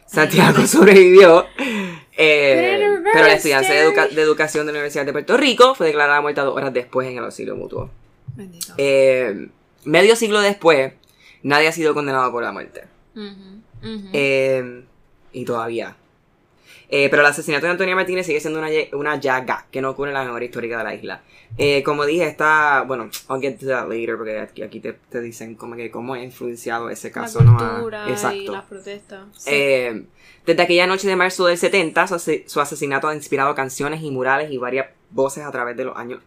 Santiago 0.06 0.66
sobrevivió, 0.66 1.44
eh, 2.16 2.88
Pero 3.12 3.26
la 3.26 3.34
estudiante 3.34 3.68
de, 3.72 3.80
reverse. 3.80 4.00
educa- 4.00 4.14
de 4.14 4.22
educación 4.22 4.66
de 4.66 4.72
la 4.72 4.78
Universidad 4.78 5.04
de 5.04 5.12
Puerto 5.12 5.36
Rico 5.36 5.74
fue 5.74 5.86
declarada 5.88 6.20
muerta 6.22 6.42
dos 6.42 6.56
horas 6.56 6.72
después 6.72 7.06
en 7.08 7.18
el 7.18 7.24
auxilio 7.24 7.54
mutuo. 7.54 7.90
Bendito. 8.34 8.72
Eh, 8.78 9.48
medio 9.84 10.16
siglo 10.16 10.40
después, 10.40 10.94
nadie 11.42 11.68
ha 11.68 11.72
sido 11.72 11.92
condenado 11.94 12.32
por 12.32 12.42
la 12.42 12.52
muerte. 12.52 12.84
Eh, 14.14 14.84
y 15.32 15.44
todavía. 15.44 15.96
Eh, 16.88 17.08
pero 17.10 17.22
el 17.22 17.26
asesinato 17.26 17.66
de 17.66 17.72
Antonia 17.72 17.94
Martínez 17.94 18.26
sigue 18.26 18.40
siendo 18.40 18.58
una, 18.60 18.68
una 18.92 19.16
llaga 19.18 19.66
que 19.70 19.80
no 19.80 19.90
ocurre 19.90 20.10
en 20.10 20.14
la 20.14 20.24
memoria 20.24 20.46
histórica 20.46 20.78
de 20.78 20.84
la 20.84 20.94
isla. 20.94 21.22
Eh, 21.56 21.82
como 21.82 22.04
dije, 22.04 22.26
está. 22.26 22.82
Bueno, 22.86 23.08
I'll 23.30 23.40
get 23.40 23.58
to 23.58 23.66
that 23.66 23.88
later 23.88 24.16
porque 24.16 24.38
aquí, 24.40 24.62
aquí 24.62 24.80
te, 24.80 24.92
te 24.92 25.20
dicen 25.20 25.54
como 25.54 25.76
que 25.76 25.90
cómo 25.90 26.14
ha 26.14 26.22
influenciado 26.22 26.90
ese 26.90 27.10
caso, 27.10 27.40
la 27.40 27.44
¿no? 27.44 27.58
A- 27.58 27.74
cultura 27.76 28.04
y 28.08 28.12
Exacto. 28.12 28.52
las 28.52 28.64
protestas. 28.64 29.24
Sí. 29.32 29.50
Eh, 29.52 30.04
desde 30.46 30.62
aquella 30.62 30.86
noche 30.86 31.08
de 31.08 31.16
marzo 31.16 31.46
del 31.46 31.56
70, 31.56 32.06
su, 32.06 32.42
su 32.46 32.60
asesinato 32.60 33.08
ha 33.08 33.14
inspirado 33.14 33.54
canciones 33.54 34.02
y 34.02 34.10
murales 34.10 34.50
y 34.50 34.58
varias 34.58 34.88
voces 35.10 35.44
a 35.44 35.50
través 35.50 35.76
de 35.76 35.84
los 35.84 35.96
años. 35.96 36.20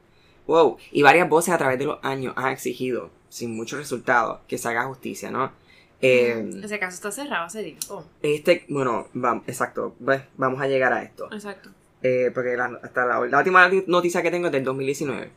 Wow, 0.48 0.78
y 0.92 1.02
varias 1.04 1.28
voces 1.30 1.54
a 1.54 1.58
través 1.58 1.78
de 1.78 1.86
los 1.86 2.00
años 2.04 2.34
han 2.38 2.52
exigido, 2.54 3.10
sin 3.30 3.56
mucho 3.56 3.76
resultado, 3.78 4.42
que 4.48 4.58
se 4.58 4.70
haga 4.70 4.86
justicia, 4.86 5.30
¿no? 5.30 5.52
Eh, 6.02 6.52
Ese 6.64 6.78
caso 6.80 6.96
está 6.96 7.12
cerrado 7.12 7.46
hace 7.46 7.64
tiempo. 7.64 8.06
este, 8.22 8.66
bueno, 8.70 9.08
vamos, 9.14 9.44
exacto, 9.48 9.96
pues, 10.04 10.22
vamos 10.38 10.62
a 10.62 10.68
llegar 10.68 10.94
a 10.94 11.02
esto. 11.04 11.28
Exacto. 11.32 11.70
Eh, 12.04 12.30
porque 12.34 12.56
la, 12.56 12.80
hasta 12.84 13.06
la, 13.06 13.20
la 13.26 13.38
última 13.40 13.68
noticia 13.88 14.22
que 14.22 14.30
tengo 14.32 14.46
es 14.48 14.52
del 14.52 14.64
2019. 14.64 15.32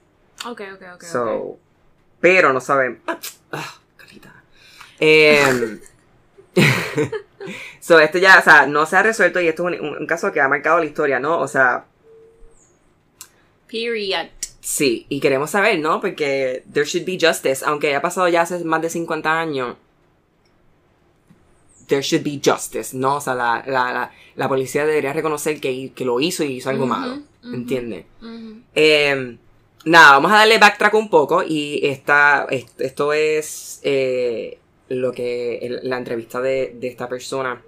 Ok, 0.47 0.61
ok, 0.75 0.83
ok. 0.97 1.03
so, 1.05 1.37
ok. 1.37 1.59
Pero 2.21 2.53
no 2.53 2.61
saben. 2.61 3.01
Ah, 3.53 3.75
Carlita. 3.97 4.35
Eh, 5.01 5.79
so, 7.81 7.99
esto 7.99 8.19
ya, 8.19 8.39
o 8.39 8.43
sea, 8.43 8.67
no 8.67 8.85
se 8.85 8.97
ha 8.97 9.03
resuelto 9.03 9.41
y 9.41 9.49
esto 9.49 9.67
es 9.71 9.81
un, 9.81 9.87
un- 9.89 9.97
un 9.99 10.07
caso 10.07 10.31
que 10.33 10.41
ha 10.43 10.49
marcado 10.49 10.79
la 10.79 10.85
historia, 10.85 11.19
¿no? 11.19 11.39
O 11.41 11.49
sea, 11.49 11.87
Period. 13.69 14.27
sí, 14.61 15.07
y 15.09 15.21
queremos 15.21 15.51
saber, 15.51 15.79
¿no? 15.79 16.01
Porque 16.01 16.65
there 16.73 16.85
should 16.87 17.07
be 17.07 17.19
justice, 17.21 17.65
aunque 17.65 17.89
haya 17.89 18.03
pasado 18.03 18.29
ya 18.29 18.43
hace 18.43 18.63
más 18.65 18.83
de 18.83 18.91
50 18.91 19.41
años. 19.41 19.77
There 21.91 22.03
should 22.03 22.25
be 22.25 22.41
justice, 22.43 22.97
¿no? 22.97 23.17
O 23.17 23.21
sea, 23.21 23.35
la, 23.35 23.63
la, 23.67 23.93
la, 23.93 24.11
la 24.37 24.49
policía 24.49 24.87
debería 24.87 25.13
reconocer 25.13 25.61
que, 25.61 25.93
que 25.95 26.05
lo 26.05 26.21
hizo 26.21 26.43
y 26.45 26.53
hizo 26.57 26.71
algo 26.71 26.85
Ujú, 26.85 26.93
malo. 26.95 27.15
ujú. 27.45 27.55
¿Entiendes? 27.55 28.05
Eh, 28.75 29.37
nada, 29.85 30.13
vamos 30.13 30.33
a 30.33 30.37
darle 30.37 30.59
backtrack 30.59 30.95
un 30.95 31.11
poco 31.11 31.43
y 31.43 31.81
esta, 31.85 32.47
est- 32.51 32.81
esto 32.81 33.13
es 33.13 33.81
eh, 33.83 34.59
lo 34.89 35.13
que 35.13 35.81
la 35.83 35.99
entrevista 35.99 36.41
de, 36.41 36.75
de 36.79 36.89
esta 36.89 37.09
persona 37.09 37.61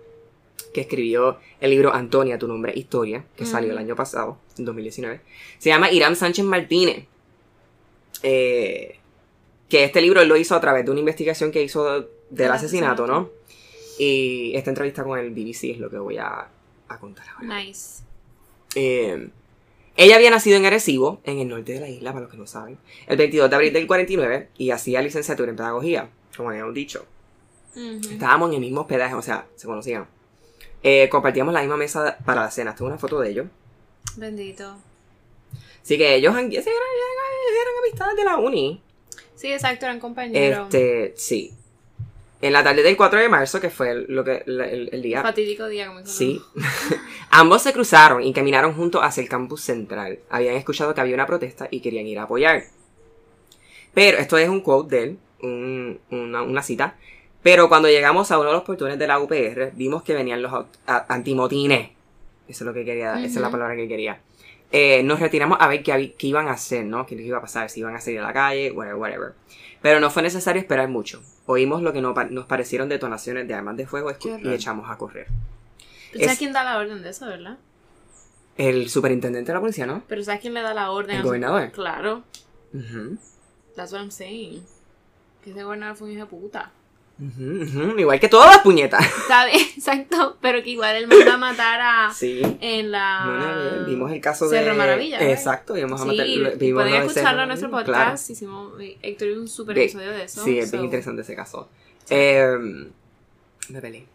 que 0.72 0.80
escribió 0.82 1.36
el 1.60 1.70
libro 1.70 1.92
Antonia, 1.92 2.38
tu 2.38 2.48
nombre 2.48 2.72
historia, 2.74 3.24
que 3.36 3.44
salió 3.44 3.72
el 3.72 3.78
año 3.78 3.94
pasado, 3.94 4.38
en 4.56 4.64
2019. 4.64 5.20
Se 5.58 5.68
llama 5.68 5.90
Irán 5.90 6.16
Sánchez 6.16 6.44
Martínez. 6.46 7.06
Eh, 8.22 8.96
que 9.68 9.84
este 9.84 10.00
libro 10.00 10.20
él 10.20 10.28
lo 10.28 10.36
hizo 10.36 10.54
a 10.54 10.60
través 10.60 10.84
de 10.84 10.90
una 10.90 11.00
investigación 11.00 11.50
que 11.50 11.62
hizo 11.62 12.06
del 12.30 12.50
asesinato. 12.52 13.06
¿no? 13.06 13.30
Y 13.99 14.52
esta 14.56 14.70
entrevista 14.70 15.04
con 15.04 15.18
el 15.18 15.30
BBC 15.30 15.64
es 15.72 15.78
lo 15.78 15.90
que 15.90 15.99
voy 15.99 16.16
a, 16.18 16.49
a 16.88 16.99
contar 16.99 17.26
ahora. 17.37 17.58
Nice. 17.62 18.02
Eh, 18.75 19.28
ella 19.96 20.16
había 20.16 20.30
nacido 20.30 20.56
en 20.56 20.64
Arecibo, 20.64 21.20
en 21.25 21.38
el 21.38 21.49
norte 21.49 21.72
de 21.75 21.80
la 21.80 21.88
isla, 21.88 22.12
para 22.12 22.22
los 22.22 22.30
que 22.30 22.38
no 22.38 22.46
saben, 22.46 22.78
el 23.06 23.16
22 23.18 23.50
de 23.50 23.56
abril 23.56 23.72
del 23.72 23.87
49 23.87 24.49
y 24.56 24.70
hacía 24.70 25.02
licenciatura 25.02 25.50
en 25.50 25.56
pedagogía, 25.56 26.08
como 26.37 26.49
habíamos 26.50 26.72
dicho. 26.75 27.04
Estábamos 27.75 28.49
en 28.50 28.54
el 28.56 28.61
mismo 28.61 28.82
hospedaje, 28.82 29.14
o 29.14 29.22
sea, 29.22 29.46
se 29.56 29.66
conocían. 29.66 30.06
Eh, 30.82 31.08
compartíamos 31.11 31.52
la 31.54 31.61
misma 31.61 31.76
mesa 31.76 32.16
para 32.25 32.42
la 32.42 32.50
cena, 32.50 32.75
tengo 32.75 32.87
una 32.88 32.99
foto 32.99 33.20
de 33.20 33.30
ellos. 33.30 33.46
Bendito. 34.16 34.76
Así 35.82 35.96
que 35.99 36.14
ellos 36.16 36.32
eran- 36.34 36.50
eran 36.52 36.66
amistades 37.84 38.16
de 38.16 38.25
la 38.25 38.37
uni. 38.37 38.82
Sí, 39.34 39.52
exacto, 39.52 39.87
eran 39.87 40.00
compañeros. 40.00 40.66
Este, 40.72 41.14
sí. 41.16 41.52
En 42.42 42.52
la 42.52 42.62
tarde 42.62 42.82
del 42.82 42.96
4 42.96 43.20
de 43.20 43.28
marzo, 43.28 43.61
que 43.61 43.70
fue 43.70 43.90
el- 43.92 44.06
lo 44.08 44.22
que, 44.25 44.42
el, 44.46 44.61
el- 44.61 44.88
el 44.92 45.00
día. 45.02 45.22
Fatídico 45.22 45.66
día, 45.68 45.87
como 45.87 46.04
Sí. 46.04 46.40
Ambos 47.30 47.62
se 47.62 47.72
cruzaron 47.72 48.22
y 48.22 48.32
caminaron 48.34 48.75
juntos 48.75 49.00
hacia 49.02 49.22
el 49.22 49.28
campus 49.28 49.62
central. 49.62 50.18
Habían 50.28 50.56
escuchado 50.56 50.92
que 50.94 51.00
había 51.00 51.14
una 51.14 51.26
protesta 51.26 51.68
y 51.70 51.80
querían 51.80 52.06
ir 52.06 52.18
a 52.18 52.25
apoyar. 52.25 52.64
Pero 53.94 54.18
esto 54.18 54.38
es 54.38 54.49
un 54.49 54.61
quote 54.61 54.96
de 54.96 55.02
él, 55.04 55.18
un- 55.42 56.00
una, 56.11 56.42
una 56.42 56.62
cita. 56.62 56.96
Pero 57.42 57.68
cuando 57.68 57.88
llegamos 57.88 58.30
a 58.30 58.38
uno 58.38 58.49
de 58.49 58.54
los 58.54 58.62
portones 58.64 58.99
de 58.99 59.06
la 59.06 59.18
UPR, 59.18 59.72
vimos 59.75 60.02
que 60.02 60.14
venían 60.14 60.42
los 60.42 60.52
antimotines. 60.87 61.90
Eso 62.49 62.64
es 62.64 62.66
lo 62.66 62.75
que 62.75 62.84
quería, 62.84 63.14
esa 63.14 63.26
es 63.26 63.37
la 63.40 63.50
palabra 63.50 63.76
que 63.76 63.88
quería. 63.88 64.20
Eh, 64.70 65.02
nos 65.02 65.20
retiramos 65.20 65.58
a 65.61 65.68
ver 65.68 65.82
qué, 65.82 66.14
qué 66.16 66.26
iban 66.28 66.49
a 66.49 66.52
hacer, 66.52 66.84
¿no? 66.84 67.04
¿Qué 67.06 67.14
les 67.14 67.26
iba 67.26 67.38
a 67.38 67.40
pasar? 67.40 67.68
Si 67.68 67.80
iban 67.80 67.94
a 67.94 68.00
salir 68.00 68.20
a 68.20 68.22
la 68.22 68.32
calle, 68.32 68.70
whatever, 68.70 68.96
whatever. 69.00 69.32
Pero 69.82 69.98
no 70.00 70.10
fue 70.10 70.22
necesario 70.22 70.60
esperar 70.62 70.88
mucho. 70.88 71.20
Oímos 71.46 71.82
lo 71.82 71.92
que 71.92 72.00
no 72.00 72.14
pa- 72.14 72.24
nos 72.24 72.46
parecieron 72.46 72.88
detonaciones 72.88 73.48
de 73.48 73.54
armas 73.54 73.76
de 73.76 73.86
fuego 73.86 74.10
y 74.10 74.48
echamos 74.54 74.88
a 74.90 74.96
correr. 74.96 75.26
Pero 76.12 76.20
¿Sabes 76.24 76.32
es- 76.32 76.38
quién 76.38 76.52
da 76.52 76.62
la 76.64 76.78
orden 76.78 77.02
de 77.02 77.10
eso, 77.10 77.26
verdad? 77.26 77.58
El 78.56 78.88
superintendente 78.90 79.50
de 79.50 79.54
la 79.54 79.60
policía, 79.60 79.86
¿no? 79.86 80.02
Pero 80.08 80.22
¿sabes 80.22 80.40
quién 80.40 80.54
le 80.54 80.62
da 80.62 80.72
la 80.74 80.90
orden? 80.90 81.16
¿El 81.16 81.22
gobernador? 81.22 81.72
Claro. 81.72 82.22
That's 83.74 83.92
what 83.92 84.00
I'm 84.00 84.10
saying. 84.10 84.62
Que 85.42 85.50
ese 85.50 85.64
gobernador 85.64 85.96
fue 85.96 86.08
un 86.08 86.12
hijo 86.14 86.24
de 86.24 86.26
puta. 86.30 86.70
Igual 87.99 88.19
que 88.19 88.28
todas 88.28 88.49
las 88.49 88.59
puñetas. 88.59 89.00
Bien, 89.52 89.66
exacto. 89.76 90.37
Pero 90.40 90.62
que 90.62 90.71
igual 90.71 90.97
él 90.97 91.07
manda 91.07 91.35
a 91.35 91.38
matar 91.38 91.81
a... 91.81 92.12
Sí. 92.14 92.42
En 92.61 92.90
la... 92.90 93.25
No, 93.25 93.37
no, 93.38 93.76
no, 93.83 93.87
vimos 93.87 94.11
el 94.12 94.21
caso 94.21 94.49
de. 94.49 94.59
Cerro 94.59 94.75
Maravilla, 94.75 95.19
¿verdad? 95.19 95.33
Exacto, 95.35 95.75
vimos 95.75 96.00
a 96.00 96.04
Sí, 96.04 96.11
matar- 96.11 96.26
lo- 96.26 96.57
vimos 96.57 96.83
pueden 96.83 96.95
lo 96.95 97.00
de 97.00 97.07
escucharlo 97.07 97.42
en 97.42 97.49
nuestro 97.49 97.71
podcast. 97.71 97.88
claro. 97.88 98.14
Hicimos, 98.28 98.73
Héctor 99.02 99.28
hizo 99.28 99.40
un 99.40 99.49
super 99.49 99.78
episodio 99.78 100.11
de 100.11 100.25
eso. 100.25 100.42
Sí, 100.45 100.59
es 100.59 100.71
bien 100.73 100.85
interesante 100.85 101.23
ese 101.23 101.35
caso. 101.37 101.69
Eh, 102.11 102.57
me 103.69 103.81
peleé. 103.81 104.07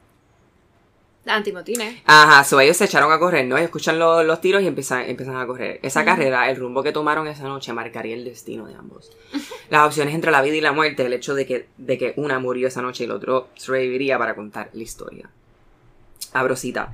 Antimotines. 1.30 2.02
Ajá, 2.06 2.44
so 2.44 2.60
ellos 2.60 2.78
se 2.78 2.86
echaron 2.86 3.12
a 3.12 3.20
correr, 3.20 3.46
¿no? 3.46 3.58
Escuchan 3.58 4.00
lo- 4.00 4.24
los 4.24 4.42
tiros 4.42 4.62
y 4.62 4.68
empiezan, 4.68 5.02
empiezan 5.10 5.38
a 5.38 5.46
correr. 5.48 5.80
Esa 5.84 6.04
carrera, 6.06 6.50
el 6.50 6.58
rumbo 6.58 6.84
que 6.84 6.92
tomaron 6.92 7.28
esa 7.28 7.44
noche, 7.44 7.74
marcaría 7.74 8.16
el 8.16 8.24
destino 8.24 8.66
de 8.68 8.76
ambos. 8.76 9.12
Las 9.70 9.86
opciones 9.88 10.14
entre 10.16 10.32
la 10.32 10.42
vida 10.42 10.56
y 10.56 10.62
la 10.62 10.72
muerte, 10.72 11.06
el 11.06 11.14
hecho 11.14 11.36
de 11.36 11.46
que, 11.46 11.68
de 11.78 11.98
que 11.98 12.14
una 12.18 12.40
murió 12.40 12.68
esa 12.68 12.82
noche 12.82 13.04
y 13.04 13.06
el 13.06 13.12
otro 13.12 13.50
sobreviviría 13.56 14.18
para 14.18 14.36
contar 14.36 14.70
la 14.74 14.84
historia. 14.84 15.30
Abrosita. 16.34 16.94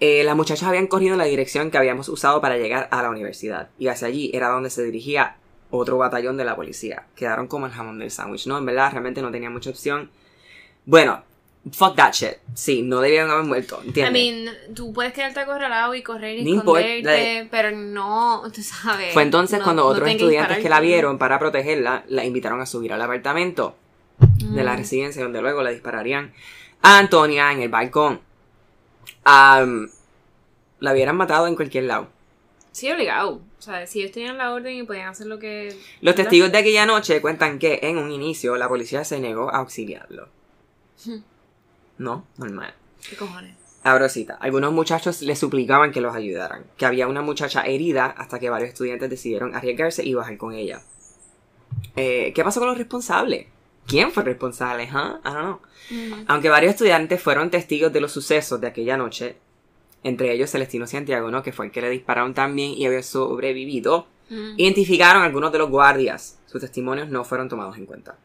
Eh, 0.00 0.22
las 0.24 0.36
muchachas 0.36 0.68
habían 0.68 0.86
corrido 0.86 1.12
en 1.14 1.18
la 1.18 1.24
dirección 1.24 1.70
que 1.70 1.78
habíamos 1.78 2.08
usado 2.08 2.40
para 2.40 2.56
llegar 2.56 2.88
a 2.92 3.02
la 3.02 3.10
universidad. 3.10 3.68
Y 3.78 3.88
hacia 3.88 4.08
allí 4.08 4.30
era 4.32 4.48
donde 4.48 4.70
se 4.70 4.84
dirigía 4.84 5.36
otro 5.70 5.98
batallón 5.98 6.36
de 6.36 6.44
la 6.44 6.54
policía. 6.56 7.06
Quedaron 7.16 7.48
como 7.48 7.66
el 7.66 7.72
jamón 7.72 7.98
del 7.98 8.10
sándwich, 8.10 8.46
¿no? 8.46 8.56
En 8.58 8.64
verdad, 8.64 8.90
realmente 8.92 9.20
no 9.22 9.30
tenía 9.30 9.50
mucha 9.50 9.70
opción. 9.70 10.10
Bueno, 10.86 11.22
fuck 11.72 11.96
that 11.96 12.12
shit. 12.12 12.34
Sí, 12.54 12.82
no 12.82 13.00
debían 13.00 13.30
haber 13.30 13.44
muerto, 13.44 13.80
I 13.82 13.88
¿entiendes? 13.88 14.12
mean, 14.12 14.74
tú 14.74 14.92
puedes 14.92 15.12
quedarte 15.12 15.40
acorralado 15.40 15.94
y 15.94 16.02
correr 16.02 16.38
y 16.38 16.44
No 16.44 16.58
esconderte, 16.58 17.48
pero 17.50 17.70
no, 17.72 18.42
tú 18.54 18.62
sabes. 18.62 19.12
Fue 19.14 19.22
entonces 19.22 19.58
no- 19.58 19.64
cuando 19.64 19.82
no 19.84 19.88
otros 19.88 20.08
estudiantes 20.08 20.58
que 20.58 20.68
la 20.68 20.80
vieron 20.80 21.18
para 21.18 21.38
protegerla, 21.38 22.04
la 22.08 22.24
invitaron 22.24 22.60
a 22.60 22.66
subir 22.66 22.92
al 22.92 23.02
apartamento 23.02 23.76
de 24.18 24.62
la 24.64 24.74
Mm. 24.74 24.78
residencia 24.78 25.22
donde 25.22 25.40
luego 25.40 25.62
le 25.62 25.72
dispararían 25.72 26.32
a 26.82 26.98
Antonia 26.98 27.52
en 27.52 27.62
el 27.62 27.68
balcón. 27.68 28.20
Am, 29.24 29.88
la 30.80 30.92
hubieran 30.92 31.16
matado 31.16 31.46
en 31.46 31.54
cualquier 31.56 31.84
lado. 31.84 32.08
Sí, 32.72 32.90
obligado. 32.90 33.40
O 33.58 33.62
sea, 33.62 33.86
si 33.88 34.00
ellos 34.00 34.12
tenían 34.12 34.38
la 34.38 34.52
orden 34.52 34.76
y 34.76 34.82
podían 34.84 35.08
hacer 35.08 35.26
lo 35.26 35.38
que... 35.40 35.76
Los 36.00 36.14
testigos 36.14 36.52
de 36.52 36.58
aquella 36.58 36.86
noche 36.86 37.20
cuentan 37.20 37.58
que 37.58 37.80
en 37.82 37.98
un 37.98 38.12
inicio 38.12 38.56
la 38.56 38.68
policía 38.68 39.02
se 39.04 39.18
negó 39.18 39.50
a 39.52 39.58
auxiliarlo. 39.58 40.28
No, 41.98 42.24
normal. 42.36 42.74
¿Qué 43.08 43.16
cojones? 43.16 43.54
Ahora 43.84 44.08
cita, 44.08 44.36
algunos 44.40 44.72
muchachos 44.72 45.22
le 45.22 45.36
suplicaban 45.36 45.92
que 45.92 46.00
los 46.00 46.14
ayudaran, 46.14 46.64
que 46.76 46.84
había 46.84 47.06
una 47.06 47.22
muchacha 47.22 47.62
herida 47.62 48.06
hasta 48.06 48.38
que 48.38 48.50
varios 48.50 48.70
estudiantes 48.70 49.08
decidieron 49.08 49.54
arriesgarse 49.54 50.04
y 50.04 50.14
bajar 50.14 50.36
con 50.36 50.52
ella. 50.54 50.82
Eh, 51.96 52.32
¿Qué 52.34 52.44
pasó 52.44 52.60
con 52.60 52.68
los 52.68 52.78
responsables? 52.78 53.46
¿Quién 53.86 54.10
fue 54.12 54.24
responsable? 54.24 54.88
¿Ah? 54.92 55.20
I 55.24 55.28
don't 55.28 55.38
know. 55.40 55.60
Ujú. 55.90 56.24
Aunque 56.26 56.48
varios 56.50 56.72
estudiantes 56.72 57.22
fueron 57.22 57.50
testigos 57.50 57.92
de 57.92 58.00
los 58.00 58.12
sucesos 58.12 58.60
de 58.60 58.66
aquella 58.66 58.96
noche, 58.96 59.36
entre 60.02 60.32
ellos 60.32 60.50
Celestino 60.50 60.86
Santiago, 60.86 61.30
¿no? 61.30 61.42
que 61.42 61.52
fue 61.52 61.66
el 61.66 61.72
que 61.72 61.80
le 61.80 61.88
dispararon 61.90 62.34
también 62.34 62.72
y 62.72 62.84
había 62.86 63.02
sobrevivido, 63.02 64.06
Ujú. 64.30 64.40
identificaron 64.58 65.22
a 65.22 65.24
algunos 65.24 65.52
de 65.52 65.58
los 65.58 65.70
guardias. 65.70 66.38
Sus 66.46 66.60
testimonios 66.60 67.08
no 67.08 67.24
fueron 67.24 67.48
tomados 67.48 67.76
en 67.78 67.86
cuenta. 67.86 68.16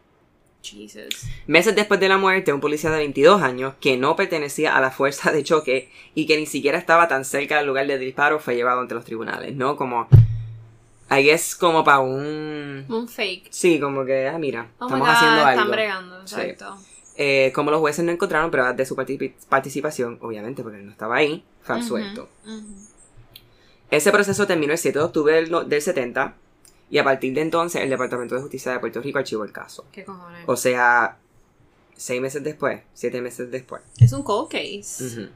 Jesus. 0.63 1.25
Meses 1.45 1.75
después 1.75 1.99
de 1.99 2.07
la 2.09 2.17
muerte, 2.17 2.53
un 2.53 2.61
policía 2.61 2.89
de 2.89 2.97
22 2.97 3.41
años, 3.41 3.73
que 3.81 3.97
no 3.97 4.15
pertenecía 4.15 4.75
a 4.75 4.81
la 4.81 4.89
fuerza 4.91 5.31
de 5.31 5.43
choque 5.43 5.91
y 6.15 6.25
que 6.25 6.37
ni 6.37 6.45
siquiera 6.45 6.77
estaba 6.77 7.07
tan 7.07 7.25
cerca 7.25 7.57
del 7.57 7.67
lugar 7.67 7.85
del 7.85 7.99
disparo, 7.99 8.39
fue 8.39 8.55
llevado 8.55 8.79
ante 8.81 8.95
los 8.95 9.03
tribunales, 9.05 9.55
¿no? 9.55 9.75
Como, 9.75 10.07
ahí 11.09 11.29
es 11.29 11.55
como 11.55 11.83
para 11.83 11.99
un... 11.99 12.85
Un 12.87 13.07
fake. 13.07 13.47
Sí, 13.51 13.79
como 13.79 14.05
que, 14.05 14.27
ah, 14.27 14.37
mira, 14.39 14.69
Oh 14.79 14.85
estamos 14.85 15.07
God, 15.07 15.15
haciendo 15.15 15.39
algo. 15.45 15.49
Están 15.51 15.71
bregando, 15.71 16.27
Sí. 16.27 16.35
Eh, 17.15 17.51
como 17.53 17.69
los 17.69 17.79
jueces 17.79 18.03
no 18.03 18.11
encontraron 18.11 18.49
pruebas 18.49 18.75
de 18.75 18.85
su 18.87 18.95
parti- 18.95 19.35
participación, 19.47 20.17
obviamente 20.21 20.63
porque 20.63 20.79
él 20.79 20.85
no 20.87 20.91
estaba 20.91 21.17
ahí, 21.17 21.43
fue 21.61 21.75
absuelto. 21.75 22.27
Ese 23.91 24.11
proceso 24.11 24.47
terminó 24.47 24.71
el 24.71 24.79
7 24.79 24.97
de 24.97 25.05
octubre 25.05 25.35
del, 25.35 25.51
no- 25.51 25.63
del 25.63 25.81
70 25.81 26.33
y 26.93 26.99
a 26.99 27.03
partir 27.03 27.33
de 27.33 27.41
entonces 27.41 27.81
el 27.81 27.89
Departamento 27.89 28.35
de 28.35 28.41
Justicia 28.41 28.71
de 28.71 28.77
Puerto 28.79 29.01
Rico 29.01 29.17
archivó 29.17 29.43
el 29.43 29.51
caso. 29.51 29.83
¿Qué 29.91 30.03
cojones? 30.05 30.43
O 30.45 30.55
sea, 30.55 31.17
seis 31.97 32.21
meses 32.21 32.43
después, 32.43 32.81
siete 32.93 33.19
meses 33.19 33.49
después. 33.49 33.81
Es 33.99 34.13
un 34.13 34.21
cold 34.21 34.47
case. 34.51 35.29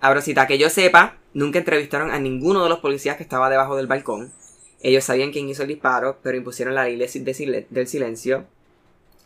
Ahora, 0.00 0.20
cita, 0.20 0.48
que 0.48 0.58
yo 0.58 0.68
sepa, 0.68 1.16
nunca 1.32 1.60
entrevistaron 1.60 2.10
a 2.10 2.18
ninguno 2.18 2.64
de 2.64 2.68
los 2.70 2.80
policías 2.80 3.16
que 3.16 3.22
estaba 3.22 3.48
debajo 3.48 3.76
del 3.76 3.86
balcón. 3.86 4.32
Ellos 4.80 5.04
sabían 5.04 5.30
quién 5.30 5.48
hizo 5.48 5.62
el 5.62 5.68
disparo, 5.68 6.18
pero 6.24 6.36
impusieron 6.36 6.74
la 6.74 6.82
ley 6.84 6.96
de 6.96 7.06
sil- 7.06 7.66
del 7.70 7.86
silencio 7.86 8.46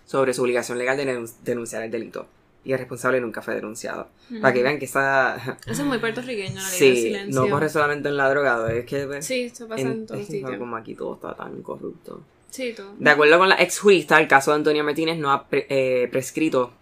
sobre 0.05 0.35
su 0.35 0.43
obligación 0.43 0.77
legal 0.77 0.99
de 0.99 1.07
denun- 1.07 1.33
denunciar 1.45 1.83
el 1.83 1.91
delito. 1.91 2.27
Y 2.65 2.73
el 2.73 2.79
responsable 2.79 3.21
nunca 3.21 3.43
fue 3.43 3.55
denunciado. 3.55 4.09
Para 4.41 4.55
que 4.55 4.63
vean 4.63 4.79
que 4.79 4.87
esa... 4.87 5.37
Eso 5.67 5.83
es 5.83 5.85
muy 5.85 5.99
puertorriqueño, 5.99 6.55
la 6.55 6.71
ley 6.71 6.81
del 6.81 6.97
Sí, 6.97 7.03
silencio. 7.03 7.43
no 7.45 7.51
corre 7.51 7.69
solamente 7.69 8.09
en 8.09 8.17
la 8.17 8.31
drogado, 8.31 8.69
es 8.69 8.87
que... 8.87 9.07
pues, 9.07 9.27
Sí, 9.27 9.43
esto 9.43 9.69
pasa 9.69 9.83
en, 9.83 10.07
todos 10.07 10.27
sitios. 10.27 10.57
como 10.57 10.77
aquí 10.77 10.95
todo 10.95 11.15
está 11.15 11.35
tan 11.35 11.61
corrupto. 11.63 12.23
Sí, 12.51 12.73
todo. 12.75 12.95
De 12.99 13.11
acuerdo 13.11 13.39
con 13.39 13.49
la 13.51 13.57
ex 13.61 13.79
jurista, 13.81 14.19
el 14.19 14.29
caso 14.29 14.53
de 14.53 14.57
Antonia 14.59 14.83
Martínez 14.83 15.19
no 15.19 15.31
ha 15.31 15.45
pre- 15.47 15.67
eh, 15.69 16.09
prescrito 16.11 16.73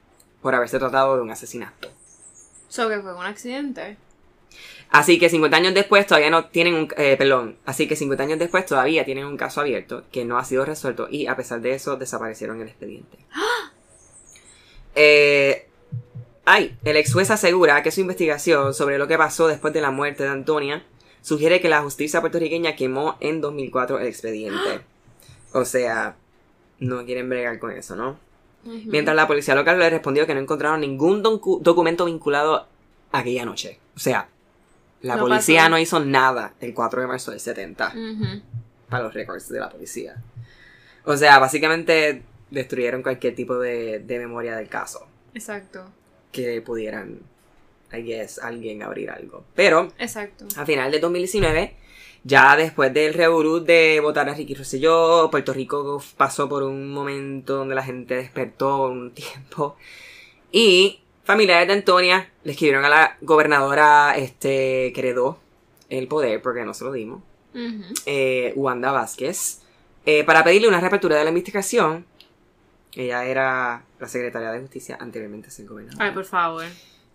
por 0.40 0.54
haberse 0.54 0.78
tratado 0.78 1.16
de 1.16 1.22
un 1.22 1.30
asesinato. 1.30 1.88
So 2.68 2.88
que 2.88 3.00
fue 3.00 3.14
un 3.14 3.24
accidente. 3.26 3.96
Así 4.90 5.18
que 5.18 5.30
50 5.30 5.56
años 5.56 5.74
después 5.74 6.06
todavía 6.06 6.30
no 6.30 6.44
tienen 6.44 6.74
un... 6.74 6.88
eh, 6.98 7.16
perdón. 7.16 7.56
Así 7.64 7.88
que 7.88 7.96
50 7.96 8.22
años 8.24 8.38
después 8.38 8.66
todavía 8.66 9.04
tienen 9.04 9.24
un 9.24 9.36
caso 9.38 9.62
abierto 9.62 10.04
que 10.12 10.24
no 10.26 10.38
ha 10.38 10.44
sido 10.44 10.64
resuelto 10.66 11.08
y 11.10 11.26
a 11.26 11.34
pesar 11.36 11.60
de 11.62 11.72
eso 11.74 11.96
desaparecieron 11.96 12.60
el 12.60 12.68
expediente. 12.68 13.16
Eh, 14.94 15.66
ay, 16.44 16.76
el 16.84 16.96
ex 16.96 17.12
juez 17.12 17.30
asegura 17.30 17.82
que 17.82 17.90
su 17.90 18.00
investigación 18.00 18.74
sobre 18.74 18.98
lo 18.98 19.06
que 19.08 19.18
pasó 19.18 19.46
después 19.48 19.72
de 19.72 19.80
la 19.80 19.90
muerte 19.90 20.22
de 20.24 20.28
Antonia 20.30 20.84
sugiere 21.20 21.60
que 21.60 21.68
la 21.68 21.82
justicia 21.82 22.20
puertorriqueña 22.20 22.74
quemó 22.76 23.16
en 23.20 23.40
2004 23.40 23.98
el 24.00 24.06
expediente. 24.06 24.80
O 25.54 25.66
sea, 25.66 26.16
no 26.78 27.04
quieren 27.04 27.28
bregar 27.28 27.58
con 27.58 27.72
eso, 27.72 27.94
¿no? 27.94 28.18
Mientras 28.64 29.14
la 29.14 29.26
policía 29.26 29.54
local 29.54 29.78
le 29.78 29.90
respondió 29.90 30.26
que 30.26 30.32
no 30.32 30.40
encontraron 30.40 30.80
ningún 30.80 31.22
docu- 31.22 31.60
documento 31.60 32.06
vinculado 32.06 32.66
aquella 33.12 33.44
noche. 33.44 33.78
O 33.94 33.98
sea, 33.98 34.28
la 35.02 35.16
No 35.16 35.24
policía 35.24 35.58
pasó. 35.62 35.68
no 35.70 35.78
hizo 35.78 36.00
nada 36.00 36.54
el 36.60 36.72
4 36.72 37.02
de 37.02 37.06
marzo 37.06 37.32
del 37.32 37.40
70 37.40 37.88
Ujú. 37.94 38.24
para 38.88 39.02
los 39.04 39.12
récords 39.12 39.50
de 39.50 39.60
la 39.60 39.68
policía. 39.68 40.22
O 41.04 41.16
sea, 41.18 41.38
básicamente 41.38 42.22
destruyeron 42.50 43.02
cualquier 43.02 43.34
tipo 43.34 43.58
de, 43.58 43.98
de 43.98 44.18
memoria 44.20 44.56
del 44.56 44.68
caso 44.70 45.06
Exacto. 45.34 45.84
Que 46.32 46.60
pudieran, 46.62 47.20
I 47.92 48.02
guess, 48.02 48.38
alguien 48.38 48.82
abrir 48.82 49.10
algo. 49.10 49.44
Pero 49.54 49.92
Exacto. 49.98 50.46
a 50.56 50.66
final 50.66 50.90
de 50.90 50.98
2019, 50.98 51.76
ya 52.24 52.56
después 52.56 52.92
del 52.92 53.14
revolú 53.14 53.60
de 53.60 54.00
votar 54.00 54.28
a 54.28 54.34
Ricky 54.34 54.54
Rosselló, 54.54 55.28
Puerto 55.30 55.52
Rico 55.52 56.02
pasó 56.16 56.48
por 56.48 56.62
un 56.62 56.92
momento 56.92 57.56
donde 57.56 57.74
la 57.74 57.82
gente 57.82 58.14
despertó 58.16 58.88
un 58.88 59.10
tiempo. 59.14 59.76
Y 60.50 61.00
familiares 61.24 61.68
de 61.68 61.74
Antonia 61.74 62.30
le 62.44 62.52
escribieron 62.52 62.84
a 62.84 62.88
la 62.88 63.16
gobernadora 63.20 64.14
este, 64.16 64.92
que 64.92 65.00
heredó 65.00 65.38
el 65.88 66.08
poder, 66.08 66.40
porque 66.40 66.64
no 66.64 66.74
se 66.74 66.84
lo 66.84 66.92
dimos, 66.92 67.22
eh, 68.06 68.52
Wanda 68.56 68.92
Vázquez, 68.92 69.60
eh, 70.06 70.24
para 70.24 70.42
pedirle 70.42 70.68
una 70.68 70.80
reapertura 70.80 71.16
de 71.16 71.24
la 71.24 71.30
investigación. 71.30 72.06
Ella 72.94 73.24
era 73.24 73.84
la 73.98 74.08
secretaria 74.08 74.50
de 74.52 74.60
justicia 74.60 74.98
anteriormente 75.00 75.48
a 75.48 75.50
ser 75.50 75.66
gobernadora. 75.66 76.04
Ay, 76.04 76.12
por 76.12 76.24
favor. 76.24 76.64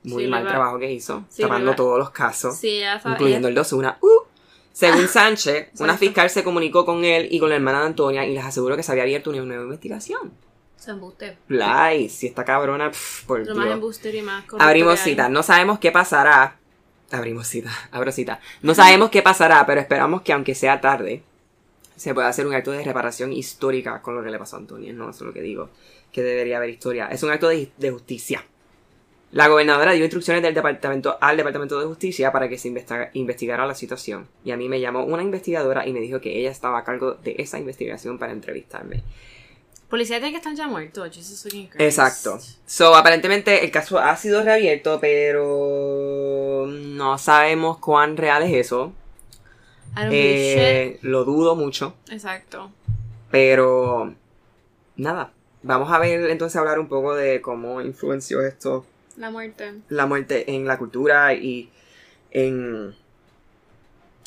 Muy 0.04 0.24
sí, 0.24 0.30
mal 0.30 0.46
va- 0.46 0.50
trabajo 0.50 0.80
que 0.80 0.92
hizo, 0.92 1.26
Sí, 1.30 1.42
tapando 1.42 1.76
todos 1.76 1.98
los 2.00 2.12
casos 2.12 2.56
Sí, 2.56 2.82
incluyendo 3.06 3.48
el 3.48 3.56
de 3.56 3.62
Osuna. 3.62 3.98
¡Uh! 4.02 4.26
Según 4.72 5.08
Sánchez, 5.08 5.70
una 5.80 5.98
fiscal 5.98 6.30
se 6.30 6.44
comunicó 6.44 6.86
con 6.86 7.04
él 7.04 7.28
y 7.32 7.40
con 7.40 7.50
la 7.50 7.56
hermana 7.56 7.80
de 7.82 7.86
Antonia 7.88 8.26
y 8.26 8.34
les 8.34 8.46
aseguró 8.46 8.76
que 8.76 8.84
se 8.84 8.92
había 8.92 9.04
abierto 9.04 9.32
una 9.32 9.42
nueva 9.44 9.64
investigación. 9.64 10.32
Se 10.78 10.92
embuste. 10.92 11.38
Ay, 11.62 12.10
si 12.10 12.28
esta 12.28 12.46
cabrona, 12.46 12.92
pff, 12.92 13.24
por 13.26 13.40
Lo 13.46 13.56
más 13.56 13.66
Dios. 13.66 13.74
embuster 13.76 14.14
y 14.16 14.22
más 14.22 14.44
Abrimos 14.60 15.00
cita. 15.00 15.30
No 15.30 15.42
sabemos 15.42 15.80
qué 15.80 15.92
pasará. 15.92 16.58
Abrimos 17.12 17.48
cita. 17.48 17.72
Abro 17.92 18.12
cita. 18.12 18.40
No 18.62 18.76
sabemos 18.76 19.10
qué 19.10 19.22
pasará, 19.24 19.66
pero 19.66 19.82
esperamos 19.82 20.22
que 20.22 20.34
aunque 20.34 20.54
sea 20.54 20.80
tarde, 20.80 21.24
se 21.98 22.14
pueda 22.14 22.30
hacer 22.30 22.48
un 22.48 22.54
acto 22.54 22.72
de 22.72 22.84
reparación 22.84 23.34
histórica 23.34 24.02
con 24.02 24.16
lo 24.16 24.24
que 24.24 24.30
le 24.30 24.40
pasó 24.40 24.56
a 24.56 24.60
Antonia. 24.60 24.94
No, 24.94 25.10
eso 25.10 25.24
es 25.24 25.28
lo 25.28 25.34
que 25.34 25.42
digo. 25.42 25.70
Que 26.14 26.24
debería 26.24 26.56
haber 26.58 26.70
historia. 26.70 27.08
Es 27.08 27.24
un 27.24 27.32
acto 27.32 27.50
de, 27.50 27.70
de 27.78 27.92
justicia. 27.92 28.46
La 29.34 29.50
gobernadora 29.50 29.92
dio 29.92 30.06
instrucciones 30.06 30.42
del 30.42 30.54
departamento, 30.54 31.18
al 31.20 31.36
Departamento 31.36 31.78
de 31.78 31.86
Justicia 31.86 32.32
para 32.32 32.48
que 32.48 32.58
se 32.58 32.70
investiga- 32.70 33.10
investigara 33.12 33.66
la 33.68 33.76
situación. 33.76 34.26
Y 34.46 34.52
a 34.52 34.58
mí 34.58 34.70
me 34.70 34.80
llamó 34.80 35.04
una 35.04 35.22
investigadora 35.22 35.86
y 35.86 35.92
me 35.92 36.00
dijo 36.00 36.22
que 36.22 36.40
ella 36.40 36.50
estaba 36.50 36.80
a 36.80 36.84
cargo 36.86 37.16
de 37.16 37.36
esa 37.38 37.60
investigación 37.60 38.18
para 38.18 38.32
entrevistarme. 38.32 39.04
Policía 39.90 40.18
tiene 40.18 40.32
que 40.32 40.38
estar 40.38 40.54
ya 40.56 40.68
muerto. 40.68 41.04
Jesus 41.12 41.44
fucking 41.44 41.68
Christ. 41.68 41.82
Exacto. 41.82 42.40
So, 42.66 42.96
aparentemente 42.96 43.64
el 43.66 43.72
caso 43.72 44.00
ha 44.00 44.16
sido 44.16 44.44
reabierto, 44.44 45.00
pero 45.02 46.68
no 46.68 47.18
sabemos 47.18 47.80
cuán 47.80 48.18
real 48.18 48.44
es 48.44 48.54
eso. 48.54 48.94
I 49.98 50.02
don't 50.04 50.12
Eh, 50.14 51.00
lo 51.02 51.24
dudo 51.26 51.56
mucho. 51.56 51.96
Exacto. 52.10 52.72
pero 53.32 54.14
nada. 54.96 55.32
Vamos 55.64 55.92
a 55.92 56.00
ver 56.00 56.30
entonces 56.30 56.56
hablar 56.56 56.80
un 56.80 56.88
poco 56.88 57.14
de 57.16 57.42
cómo 57.42 57.82
influenció 57.82 58.42
esto 58.42 58.86
La 59.18 59.30
muerte. 59.32 59.74
la 59.90 60.06
muerte 60.06 60.54
en 60.56 60.66
la 60.66 60.78
cultura 60.78 61.34
y 61.34 61.70
en, 62.32 62.94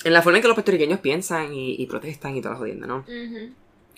en 0.04 0.12
la 0.12 0.22
forma 0.22 0.38
en 0.38 0.42
que 0.42 0.48
los 0.48 0.54
puertorriqueños 0.56 1.00
piensan 1.00 1.54
y, 1.54 1.76
y 1.80 1.86
protestan 1.86 2.36
y 2.36 2.40
todas 2.42 2.54
las 2.54 2.58
jodiendas, 2.60 2.88
¿no? 2.88 3.04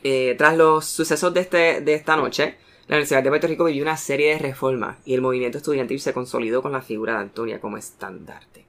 Eh, 0.04 0.34
tras 0.36 0.56
los 0.56 0.84
sucesos 0.84 1.32
de, 1.32 1.40
este, 1.40 1.80
de 1.80 1.94
esta 1.94 2.16
noche, 2.16 2.56
la 2.88 2.96
Universidad 2.96 3.22
de 3.22 3.28
Puerto 3.30 3.46
Rico 3.46 3.64
vivió 3.64 3.82
una 3.82 3.96
serie 3.96 4.32
de 4.34 4.38
reformas 4.38 4.98
y 5.04 5.14
el 5.14 5.20
movimiento 5.22 5.58
estudiantil 5.58 6.00
se 6.00 6.12
consolidó 6.12 6.60
con 6.62 6.72
la 6.72 6.82
figura 6.82 7.14
de 7.14 7.18
Antonia 7.20 7.60
como 7.60 7.76
estandarte. 7.78 8.66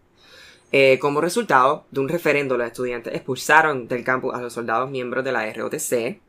Eh, 0.75 0.97
como 0.99 1.21
resultado 1.21 1.85
de 1.91 1.99
un 1.99 2.09
referendo, 2.09 2.57
los 2.57 2.65
estudiantes 2.65 3.13
expulsaron 3.13 3.87
del 3.87 4.03
campus 4.03 4.33
a 4.33 4.41
los 4.41 4.51
soldados 4.53 4.89
miembros 4.89 5.23
de 5.23 5.31
la 5.31 5.51
ROTC, 5.53 6.19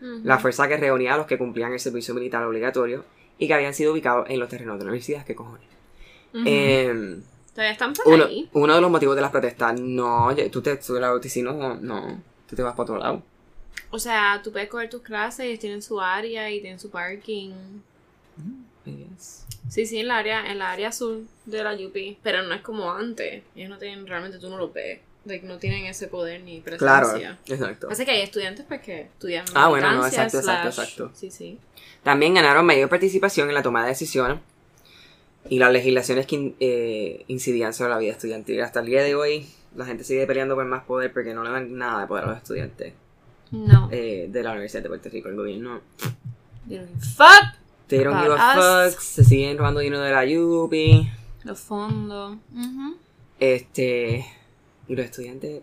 Ujú. 0.00 0.20
la 0.24 0.38
fuerza 0.40 0.66
que 0.66 0.76
reunía 0.76 1.14
a 1.14 1.16
los 1.16 1.26
que 1.26 1.38
cumplían 1.38 1.72
el 1.72 1.78
servicio 1.78 2.12
militar 2.12 2.42
obligatorio 2.42 3.04
y 3.38 3.46
que 3.46 3.54
habían 3.54 3.72
sido 3.74 3.92
ubicados 3.92 4.28
en 4.28 4.40
los 4.40 4.48
terrenos 4.48 4.76
de 4.78 4.84
la 4.84 4.90
universidad. 4.90 5.24
¿Qué 5.24 5.36
cojones? 5.36 5.66
Eh, 6.44 7.20
Todavía 7.54 7.72
están 7.72 7.92
por 7.92 8.08
uno, 8.12 8.24
ahí. 8.24 8.48
uno 8.52 8.74
de 8.74 8.80
los 8.80 8.90
motivos 8.90 9.14
de 9.14 9.22
las 9.22 9.30
protestas, 9.30 9.78
no, 9.78 10.26
oye, 10.26 10.50
tú 10.50 10.60
te, 10.62 10.76
tú, 10.78 10.94
la 10.94 11.08
no, 11.42 11.74
no, 11.76 12.22
tú 12.48 12.56
te 12.56 12.62
vas 12.62 12.72
para 12.72 12.82
otro 12.82 12.98
lado. 12.98 13.22
O 13.90 13.98
sea, 13.98 14.40
tú 14.42 14.50
puedes 14.50 14.68
coger 14.68 14.88
tus 14.90 15.02
clases, 15.02 15.46
ellos 15.46 15.60
tienen 15.60 15.82
su 15.82 16.00
área 16.00 16.50
y 16.50 16.60
tienen 16.60 16.80
su 16.80 16.90
parking. 16.90 17.52
Yes. 18.84 19.41
Sí, 19.72 19.86
sí, 19.86 20.00
en 20.00 20.08
la 20.08 20.18
área, 20.18 20.50
en 20.50 20.58
la 20.58 20.70
área 20.70 20.88
azul 20.88 21.26
de 21.46 21.64
la 21.64 21.72
UP. 21.74 21.96
Pero 22.22 22.42
no 22.42 22.52
es 22.52 22.60
como 22.60 22.92
antes. 22.92 23.42
Ellos 23.56 23.70
no 23.70 23.78
tienen, 23.78 24.06
realmente 24.06 24.38
tú 24.38 24.50
no 24.50 24.58
lo 24.58 24.70
ves. 24.70 25.00
Like, 25.24 25.46
no 25.46 25.56
tienen 25.56 25.86
ese 25.86 26.08
poder 26.08 26.42
ni 26.42 26.60
presencia. 26.60 26.78
Claro, 27.16 27.38
exacto. 27.46 27.88
Pasa 27.88 28.04
que 28.04 28.10
hay 28.10 28.20
estudiantes 28.20 28.66
pues 28.68 28.82
que 28.82 29.00
estudian 29.02 29.46
Ah, 29.54 29.68
bueno, 29.68 29.90
no, 29.92 30.06
exacto, 30.06 30.40
exacto, 30.40 30.70
slash- 30.72 30.82
exacto. 30.88 31.10
Sí, 31.14 31.30
sí. 31.30 31.58
También 32.02 32.34
ganaron 32.34 32.66
mayor 32.66 32.90
participación 32.90 33.48
en 33.48 33.54
la 33.54 33.62
toma 33.62 33.82
de 33.84 33.88
decisiones 33.88 34.40
y 35.48 35.58
las 35.58 35.72
legislaciones 35.72 36.26
que 36.26 36.34
in- 36.36 36.56
eh, 36.60 37.24
incidían 37.28 37.72
sobre 37.72 37.90
la 37.92 37.98
vida 37.98 38.12
estudiantil. 38.12 38.60
Hasta 38.60 38.80
el 38.80 38.86
día 38.86 39.02
de 39.02 39.14
hoy, 39.14 39.46
la 39.74 39.86
gente 39.86 40.04
sigue 40.04 40.26
peleando 40.26 40.54
por 40.54 40.66
más 40.66 40.84
poder 40.84 41.12
porque 41.14 41.32
no 41.32 41.44
le 41.44 41.50
dan 41.50 41.78
nada 41.78 42.02
de 42.02 42.06
poder 42.08 42.24
a 42.24 42.28
los 42.28 42.36
estudiantes 42.38 42.92
No. 43.52 43.88
eh, 43.90 44.26
de 44.28 44.42
la 44.42 44.50
Universidad 44.50 44.82
de 44.82 44.88
Puerto 44.90 45.08
Rico. 45.08 45.28
El 45.30 45.36
gobierno 45.36 45.80
fuck. 47.16 47.61
They 47.96 48.04
don't 48.04 48.20
give 48.22 48.34
a 48.38 48.90
fuck, 48.90 49.00
se 49.00 49.24
siguen 49.24 49.56
robando 49.58 49.80
dinero 49.80 50.02
de 50.02 50.10
la 50.12 50.24
UPI. 50.40 51.10
Los 51.44 51.60
fondos. 51.60 52.36
Este. 53.40 54.24
Y 54.88 54.96
los 54.96 55.04
estudiantes. 55.06 55.62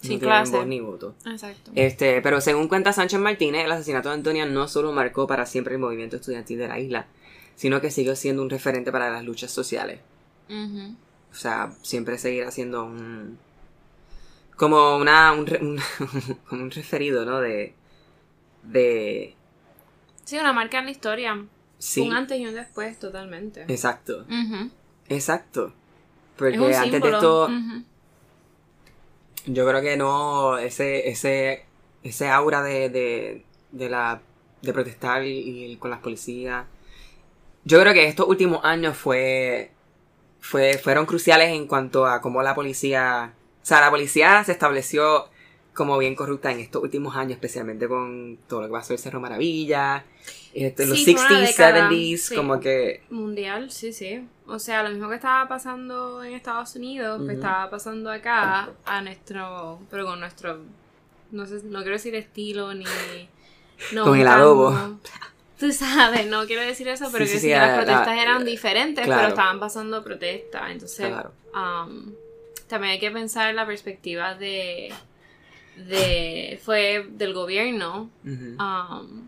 Sin 0.00 0.14
no 0.14 0.20
clase. 0.20 0.56
voz 0.56 0.66
ni 0.66 0.80
voto. 0.80 1.14
Exacto. 1.26 1.70
Este, 1.76 2.20
pero 2.22 2.40
según 2.40 2.66
cuenta 2.66 2.92
Sánchez 2.92 3.20
Martínez, 3.20 3.64
el 3.64 3.70
asesinato 3.72 4.08
de 4.08 4.16
Antonia 4.16 4.44
no 4.46 4.66
solo 4.66 4.90
marcó 4.92 5.26
para 5.28 5.46
siempre 5.46 5.74
el 5.74 5.80
movimiento 5.80 6.16
estudiantil 6.16 6.58
de 6.58 6.66
la 6.68 6.80
isla, 6.80 7.06
sino 7.54 7.80
que 7.80 7.90
siguió 7.92 8.16
siendo 8.16 8.42
un 8.42 8.50
referente 8.50 8.90
para 8.90 9.10
las 9.10 9.24
luchas 9.24 9.52
sociales. 9.52 10.00
Ujú. 10.50 10.96
O 11.30 11.34
sea, 11.34 11.72
siempre 11.82 12.18
seguirá 12.18 12.50
siendo 12.50 12.84
un. 12.84 13.38
como 14.56 14.96
una. 14.96 15.32
un, 15.32 15.46
re- 15.46 15.58
un- 15.62 15.80
como 16.48 16.62
un 16.64 16.70
referido, 16.72 17.24
¿no? 17.24 17.40
De. 17.40 17.72
de. 18.64 19.36
Sí, 20.32 20.38
una 20.38 20.54
marca 20.54 20.78
en 20.78 20.86
la 20.86 20.90
historia. 20.92 21.44
Sí. 21.76 22.00
Un 22.00 22.14
antes 22.14 22.40
y 22.40 22.46
un 22.46 22.54
después, 22.54 22.98
totalmente. 22.98 23.64
Exacto. 23.68 24.24
Exacto. 25.10 25.66
Es 25.66 25.72
Porque 26.38 26.58
un 26.58 26.72
antes 26.72 27.02
de 27.02 27.10
esto. 27.10 27.50
Yo 29.44 29.68
creo 29.68 29.82
que 29.82 29.98
no, 29.98 30.56
ese, 30.56 31.10
ese, 31.10 31.66
ese 32.02 32.30
aura 32.30 32.62
de, 32.62 32.88
de, 32.88 33.44
de 33.72 33.90
la, 33.90 34.22
de 34.62 34.72
protestar 34.72 35.22
y, 35.22 35.66
y 35.72 35.76
con 35.76 35.90
las 35.90 36.00
policías. 36.00 36.64
Yo 37.64 37.78
creo 37.82 37.92
que 37.92 38.08
estos 38.08 38.26
últimos 38.26 38.64
años 38.64 38.96
fue, 38.96 39.70
fue, 40.40 40.78
fueron 40.78 41.04
cruciales 41.04 41.50
en 41.50 41.66
cuanto 41.66 42.06
a 42.06 42.22
cómo 42.22 42.42
la 42.42 42.54
policía, 42.54 43.34
o 43.62 43.66
sea, 43.66 43.82
la 43.82 43.90
policía 43.90 44.42
se 44.44 44.52
estableció 44.52 45.26
como 45.74 45.96
bien 45.98 46.14
corrupta 46.14 46.50
en 46.52 46.60
estos 46.60 46.82
últimos 46.82 47.16
años, 47.16 47.32
especialmente 47.32 47.88
con 47.88 48.38
todo 48.48 48.62
lo 48.62 48.66
que 48.68 48.72
pasó 48.72 48.92
el 48.92 48.98
Cerro 48.98 49.20
Maravilla, 49.20 50.04
este, 50.52 50.86
los 50.86 50.98
Sí, 51.02 51.14
fue 51.16 51.24
una 51.26 51.40
60s, 51.40 51.46
década, 51.48 51.90
70s, 51.90 52.16
sí. 52.18 52.34
como 52.36 52.60
que, 52.60 53.02
Mundial, 53.10 53.70
sí, 53.70 53.92
sí. 53.92 54.26
O 54.46 54.58
sea, 54.58 54.82
lo 54.82 54.90
mismo 54.90 55.08
que 55.08 55.14
estaba 55.14 55.48
pasando 55.48 56.22
en 56.22 56.34
Estados 56.34 56.76
Unidos, 56.76 57.20
Ujú. 57.22 57.30
estaba 57.30 57.70
pasando 57.70 58.10
acá 58.10 58.70
a 58.84 59.00
nuestro, 59.00 59.80
pero 59.90 60.04
con 60.04 60.20
nuestro, 60.20 60.60
no 61.30 61.46
sé, 61.46 61.60
no 61.64 61.78
quiero 61.80 61.92
decir 61.92 62.14
estilo 62.14 62.74
ni... 62.74 62.84
no, 63.92 64.04
Con 64.04 64.18
el 64.20 64.26
adobo. 64.26 64.98
Tú 65.58 65.72
sabes, 65.72 66.26
no 66.26 66.44
quiero 66.46 66.62
decir 66.62 66.88
eso, 66.88 67.08
pero 67.12 67.24
Sí, 67.24 67.34
que 67.34 67.38
sí, 67.38 67.48
las 67.50 67.76
protestas 67.78 68.18
eran 68.18 68.44
diferentes, 68.44 69.04
claro. 69.04 69.20
pero 69.20 69.28
estaban 69.30 69.60
pasando 69.60 70.02
protestas. 70.02 70.70
Entonces, 70.72 71.06
claro. 71.06 71.32
um, 71.54 72.12
también 72.66 72.94
hay 72.94 72.98
que 72.98 73.12
pensar 73.12 73.48
en 73.50 73.54
la 73.56 73.64
perspectiva 73.64 74.34
de, 74.34 74.92
de 75.76 76.60
fue 76.62 77.06
del 77.10 77.32
gobierno, 77.34 78.10
um, 78.24 79.26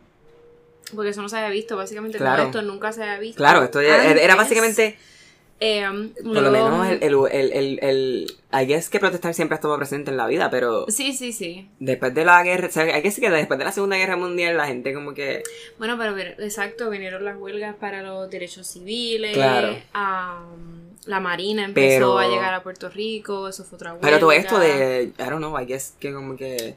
porque 0.94 1.10
eso 1.10 1.22
no 1.22 1.28
se 1.28 1.36
había 1.36 1.50
visto, 1.50 1.76
básicamente 1.76 2.18
Claro. 2.18 2.36
todo 2.36 2.46
esto 2.46 2.62
nunca 2.62 2.92
se 2.92 3.02
había 3.02 3.18
visto. 3.18 3.36
Claro, 3.38 3.64
esto 3.64 3.80
era, 3.80 4.34
básicamente... 4.36 4.98
Eh, 5.66 6.10
Por 6.22 6.42
lo 6.42 6.50
menos 6.50 6.86
el, 6.88 7.02
el, 7.02 7.52
el, 7.52 7.78
el, 7.82 8.36
I 8.52 8.66
guess 8.66 8.90
que 8.90 9.00
protestar 9.00 9.32
siempre 9.32 9.54
estuvo 9.54 9.76
presente 9.78 10.10
en 10.10 10.16
la 10.18 10.26
vida, 10.26 10.50
pero 10.50 10.84
Sí, 10.88 11.14
sí, 11.14 11.32
sí. 11.32 11.70
después 11.78 12.12
de 12.12 12.24
la 12.26 12.42
guerra, 12.42 12.68
o 12.68 12.70
sea, 12.70 12.82
hay 12.82 13.00
que 13.00 13.08
decir 13.08 13.24
que 13.24 13.30
después 13.30 13.58
de 13.58 13.64
la 13.64 13.72
Segunda 13.72 13.96
Guerra 13.96 14.16
Mundial 14.16 14.56
la 14.58 14.66
gente 14.66 14.92
como 14.92 15.14
que... 15.14 15.42
Bueno, 15.78 15.96
pero 15.98 16.16
exacto, 16.44 16.90
vinieron 16.90 17.24
las 17.24 17.36
huelgas 17.38 17.76
para 17.76 18.02
los 18.02 18.28
derechos 18.28 18.66
civiles. 18.66 19.32
Claro. 19.32 19.76
la 21.06 21.20
Marina 21.20 21.64
empezó 21.64 22.16
Pero- 22.16 22.18
a 22.18 22.28
llegar 22.28 22.52
a 22.52 22.62
Puerto 22.62 22.88
Rico, 22.90 23.48
eso 23.48 23.64
fue 23.64 23.76
otra 23.76 23.92
huelga. 23.92 24.06
Pero 24.06 24.18
todo 24.18 24.32
esto 24.32 24.58
de, 24.58 25.12
I 25.18 25.22
don't 25.22 25.38
know, 25.38 25.58
I 25.58 25.64
guess 25.64 25.94
que 25.98 26.12
como 26.12 26.36
que 26.36 26.74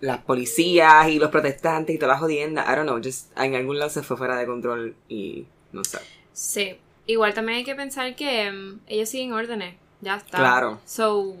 las 0.00 0.18
policías 0.22 1.08
y 1.08 1.18
los 1.18 1.30
protestantes 1.30 1.94
y 1.94 1.98
todas 1.98 2.14
las 2.14 2.20
jodiendas, 2.20 2.66
I 2.68 2.76
don't 2.76 2.88
know, 2.88 3.00
just 3.02 3.36
en 3.38 3.54
algún 3.54 3.78
lado 3.78 3.90
se 3.90 4.02
fue 4.02 4.16
fuera 4.16 4.36
de 4.36 4.46
control 4.46 4.94
y 5.08 5.46
no 5.72 5.82
sé. 5.84 5.98
Sí. 6.32 6.76
Igual 7.06 7.34
también 7.34 7.58
hay 7.58 7.64
que 7.64 7.74
pensar 7.74 8.16
que 8.16 8.50
mm, 8.50 8.80
ellos 8.86 9.08
siguen 9.08 9.32
órdenes. 9.32 9.76
Ya 10.00 10.16
está. 10.16 10.38
Claro. 10.38 10.80
So, 10.84 11.36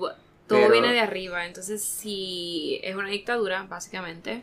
todo 0.46 0.58
Pero- 0.60 0.70
viene 0.72 0.92
de 0.92 1.00
arriba. 1.00 1.46
Entonces, 1.46 1.82
si 1.82 2.80
es 2.82 2.94
una 2.96 3.08
dictadura, 3.08 3.62
básicamente, 3.64 4.42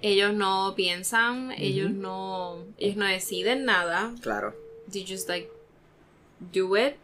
ellos 0.00 0.34
no 0.34 0.74
piensan, 0.76 1.52
ellos 1.52 1.90
no 1.90 2.58
ellos 2.78 2.96
no 2.96 3.06
deciden 3.06 3.64
nada. 3.64 4.12
Claro. 4.20 4.54
They 4.90 5.04
just 5.06 5.28
like 5.28 5.48
do 6.52 6.76
it. 6.76 6.96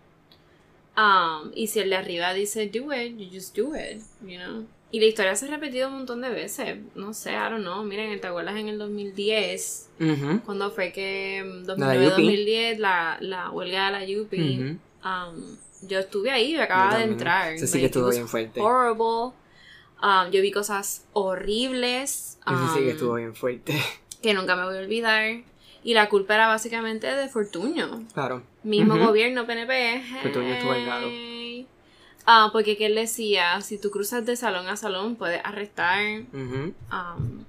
Um, 0.97 1.53
y 1.55 1.69
si 1.69 1.79
el 1.79 1.91
de 1.91 1.97
arriba 1.97 2.35
dice 2.35 2.67
do 2.67 2.93
it, 2.93 3.17
you 3.17 3.29
just 3.33 3.57
do 3.57 3.77
it, 3.77 4.03
you 4.21 4.39
know. 4.39 4.65
Y 4.91 5.01
la 5.01 5.07
historia 5.07 5.37
se 5.37 5.47
ha 5.47 5.51
repetido 5.51 5.89
un 5.89 5.95
montón 5.95 6.23
de 6.23 6.31
veces. 6.31 6.79
No 6.95 7.13
sé, 7.13 7.33
I 7.33 7.51
don't 7.51 7.61
know. 7.61 7.85
Miren, 7.85 8.19
¿te 8.21 8.27
acuerdas 8.27 8.57
en 8.57 8.69
el 8.69 8.79
2010? 8.79 9.91
Ujú. 10.01 10.41
Cuando 10.47 10.71
fue 10.71 10.93
que 10.93 11.45
mm, 11.45 11.67
La. 11.79 11.95
2009-2010 11.95 12.79
la, 12.79 13.19
la 13.21 13.51
huelga 13.51 13.91
de 13.91 13.93
la 13.93 14.21
UP. 14.21 14.33
Ujú. 14.33 14.79
Um, 15.05 15.57
yo 15.83 15.99
estuve 15.99 16.31
ahí, 16.31 16.53
yo 16.53 16.63
acababa 16.63 16.93
Yo 16.93 16.99
de 16.99 17.05
entrar. 17.05 17.53
Ese 17.53 17.67
sí 17.67 17.81
que 17.81 17.87
estuvo 17.87 18.09
bien 18.09 18.29
fuerte. 18.29 18.61
Horrible. 18.61 19.35
Um, 20.03 20.31
yo 20.31 20.41
vi 20.41 20.53
cosas 20.53 21.05
horribles 21.13 22.39
Ese 22.47 22.69
sí 22.73 22.79
que 22.79 22.85
um, 22.85 22.91
estuvo 22.91 23.15
bien 23.15 23.35
fuerte. 23.35 23.75
que 24.23 24.33
nunca 24.33 24.57
me 24.57 24.65
voy 24.65 24.77
a 24.77 24.81
olvidar. 24.81 25.43
Y 25.85 25.95
la 25.95 26.09
culpa 26.09 26.35
era 26.35 26.49
básicamente 26.49 27.07
de 27.07 27.29
Fortuño. 27.29 28.05
Claro. 28.15 28.43
Mismo 28.63 28.97
gobierno 28.99 29.47
PNP. 29.47 30.03
Fortuño 30.23 30.55
estuvo 30.55 30.75
en 30.75 30.87
Ah, 32.31 32.51
porque 32.53 32.77
que 32.77 32.85
él 32.87 32.95
decía, 32.95 33.59
si 33.63 33.79
tú 33.79 33.91
cruzas 33.91 34.27
de 34.27 34.37
salón 34.37 34.69
a 34.69 34.77
salón, 34.77 35.17
puedes 35.17 35.41
arrestar. 35.43 36.05
Ujú. 36.35 36.75
Um, 36.93 37.45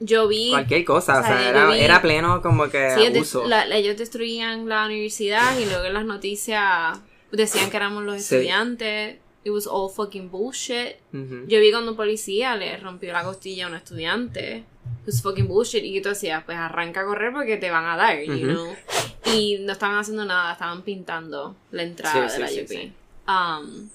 yo 0.00 0.28
vi... 0.28 0.50
Cualquier 0.50 0.84
cosa, 0.84 1.16
o 1.16 1.20
o 1.20 1.22
sea, 1.22 1.38
sea, 1.38 1.42
yo 1.44 1.48
era, 1.48 1.70
vi- 1.70 1.80
era 1.80 2.02
pleno 2.02 2.42
como 2.42 2.68
que 2.68 2.90
Sí, 2.94 3.06
abuso. 3.06 3.46
la- 3.48 3.64
ellos 3.74 3.96
destruían 3.96 4.68
la 4.68 4.84
universidad 4.84 5.58
y 5.58 5.64
luego 5.64 5.84
en 5.84 5.94
las 5.94 6.04
noticias 6.04 6.98
decían 7.30 7.70
que 7.70 7.76
éramos 7.78 8.02
los 8.04 8.16
Sí. 8.22 8.34
estudiantes. 8.34 9.16
It 9.44 9.50
was 9.50 9.66
all 9.66 9.90
fucking 9.90 10.30
bullshit. 10.30 10.96
Ujú. 11.14 11.46
Yo 11.48 11.58
vi 11.60 11.70
cuando 11.72 11.92
un 11.92 11.96
policía 11.96 12.54
le 12.54 12.76
rompió 12.76 13.12
la 13.14 13.24
costilla 13.24 13.64
a 13.64 13.68
un 13.70 13.76
estudiante. 13.76 14.58
It 15.02 15.06
was 15.06 15.22
fucking 15.22 15.48
bullshit. 15.48 15.82
Y 15.84 16.00
tú 16.02 16.10
decías, 16.10 16.44
pues 16.44 16.58
arranca 16.58 17.00
a 17.00 17.04
correr 17.06 17.32
porque 17.32 17.56
te 17.56 17.70
van 17.70 17.86
a 17.86 17.96
dar, 17.96 18.20
you 18.22 18.34
Ujú. 18.34 18.42
know. 18.44 18.76
Y 19.34 19.58
no 19.62 19.72
estaban 19.72 19.96
haciendo 19.96 20.24
nada, 20.26 20.52
estaban 20.52 20.82
pintando 20.82 21.56
la 21.70 21.82
entrada 21.82 22.28
Sí, 22.28 22.42
de 22.42 22.44
la 22.44 22.62
UP. 22.62 22.92
Um, 23.26 23.88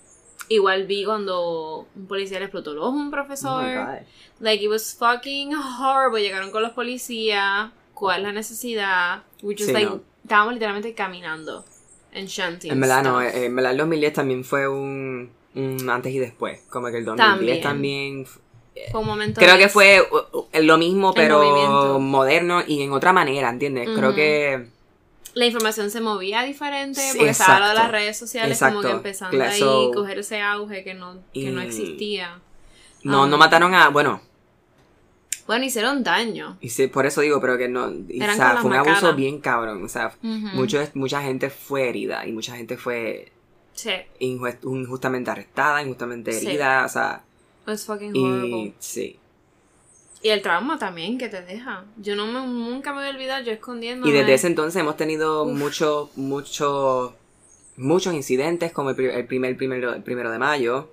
igual 0.49 0.85
vi 0.85 1.05
cuando 1.05 1.87
un 1.95 2.07
policía 2.07 2.39
le 2.39 2.45
explotó 2.45 2.71
el 2.71 2.79
ojo 2.79 2.87
a 2.87 2.91
un 2.91 3.07
Oh 3.07 3.11
profesor. 3.11 3.63
God. 3.63 3.97
Like, 4.39 4.63
it 4.63 4.69
was 4.69 4.95
fucking 4.97 5.53
horrible. 5.55 6.21
Llegaron 6.21 6.51
con 6.51 6.61
los 6.61 6.71
policías. 6.71 7.71
¿Cuál 7.93 8.17
es 8.21 8.23
la 8.27 8.31
necesidad? 8.33 9.23
We 9.41 9.55
just, 9.55 9.67
Sí, 9.67 9.73
like, 9.73 9.89
no. 9.89 10.01
estábamos 10.23 10.53
literalmente 10.53 10.93
caminando. 10.93 11.65
En 12.13 12.27
Shanty. 12.27 12.69
En 12.69 12.79
verdad 12.79 13.03
no, 13.03 13.21
eh, 13.21 13.45
en 13.45 13.55
verdad 13.55 13.71
el 13.73 13.77
2010 13.77 14.13
también 14.13 14.43
fue 14.43 14.67
un, 14.67 15.29
un 15.55 15.89
antes 15.89 16.13
y 16.13 16.19
después. 16.19 16.61
Como 16.69 16.87
que 16.87 16.97
el 16.99 17.05
2010 17.05 17.61
también. 17.61 18.25
Fue 18.91 19.01
un 19.01 19.07
momento. 19.07 19.39
creo 19.41 19.57
que 19.57 19.69
fue 19.69 20.01
uh, 20.01 20.45
lo 20.61 20.77
mismo, 20.77 21.13
pero 21.13 21.99
moderno 21.99 22.61
y 22.65 22.81
en 22.83 22.91
otra 22.91 23.11
manera, 23.13 23.49
¿entiendes? 23.49 23.89
Creo 23.95 24.13
que. 24.13 24.69
La 25.37 25.45
información 25.45 25.91
se 25.91 26.01
movía 26.01 26.41
diferente 26.43 27.01
porque 27.15 27.29
estaba 27.29 27.59
lo 27.59 27.67
de 27.69 27.73
las 27.75 27.91
redes 27.91 28.17
sociales 28.17 28.59
como 28.59 28.81
que 28.81 28.89
empezando 28.89 29.43
ahí, 29.43 29.59
so- 29.59 29.91
coger 29.93 30.19
ese 30.19 30.41
auge 30.41 30.83
que 30.83 30.93
no, 30.93 31.17
que 31.33 31.51
no 31.51 31.61
existía. 31.61 32.39
No, 33.03 33.27
no 33.27 33.37
mataron 33.37 33.73
a. 33.75 33.89
Bueno, 33.89 34.21
Bueno, 35.45 35.63
hicieron 35.63 36.03
daño. 36.03 36.57
y 36.59 36.69
sí, 36.69 36.87
por 36.87 37.05
eso 37.05 37.21
digo, 37.21 37.39
pero 37.39 37.57
que 37.57 37.67
no. 37.69 37.89
y, 38.09 38.21
o 38.21 38.33
sea, 38.33 38.57
fue 38.57 38.69
un 38.71 38.75
abuso 38.77 39.13
bien 39.15 39.39
cabrón. 39.39 39.83
O 39.83 39.87
sea, 39.87 40.11
mucho- 40.21 40.85
mucha 40.95 41.21
gente 41.21 41.49
fue 41.49 41.87
herida 41.89 42.25
y 42.25 42.31
mucha 42.33 42.55
gente 42.55 42.75
fue 42.77 43.31
Sí. 43.73 43.91
injustamente 44.19 45.29
arrestada, 45.31 45.81
injustamente 45.83 46.33
Sí. 46.33 46.47
herida. 46.47 46.83
O 46.85 46.89
sea, 46.89 47.23
It 47.63 47.67
was 47.69 47.85
fucking 47.85 48.09
horrible. 48.17 48.57
y. 48.57 48.73
Sí. 48.79 49.19
Y 50.23 50.29
el 50.29 50.41
trauma 50.41 50.79
también 50.79 51.17
que 51.17 51.29
te 51.29 51.41
deja. 51.41 51.85
Yo 51.97 52.15
no 52.15 52.25
me, 52.27 52.39
nunca 52.45 52.91
me 52.91 52.99
voy 52.99 53.07
a 53.07 53.11
olvidar, 53.11 53.43
yo 53.43 53.51
escondiendo. 53.51 54.07
Y 54.07 54.11
desde 54.11 54.33
ese 54.33 54.47
entonces 54.47 54.79
hemos 54.81 54.97
tenido 54.97 55.45
muchos, 55.45 56.09
muchos, 56.17 57.11
muchos 57.77 58.13
incidentes, 58.13 58.71
como 58.71 58.89
el, 58.89 58.95
pri- 58.95 59.09
el 59.11 59.25
primer 59.27 59.55
primero, 59.55 59.93
el 59.93 60.01
primero 60.03 60.31
de 60.31 60.39
mayo, 60.39 60.89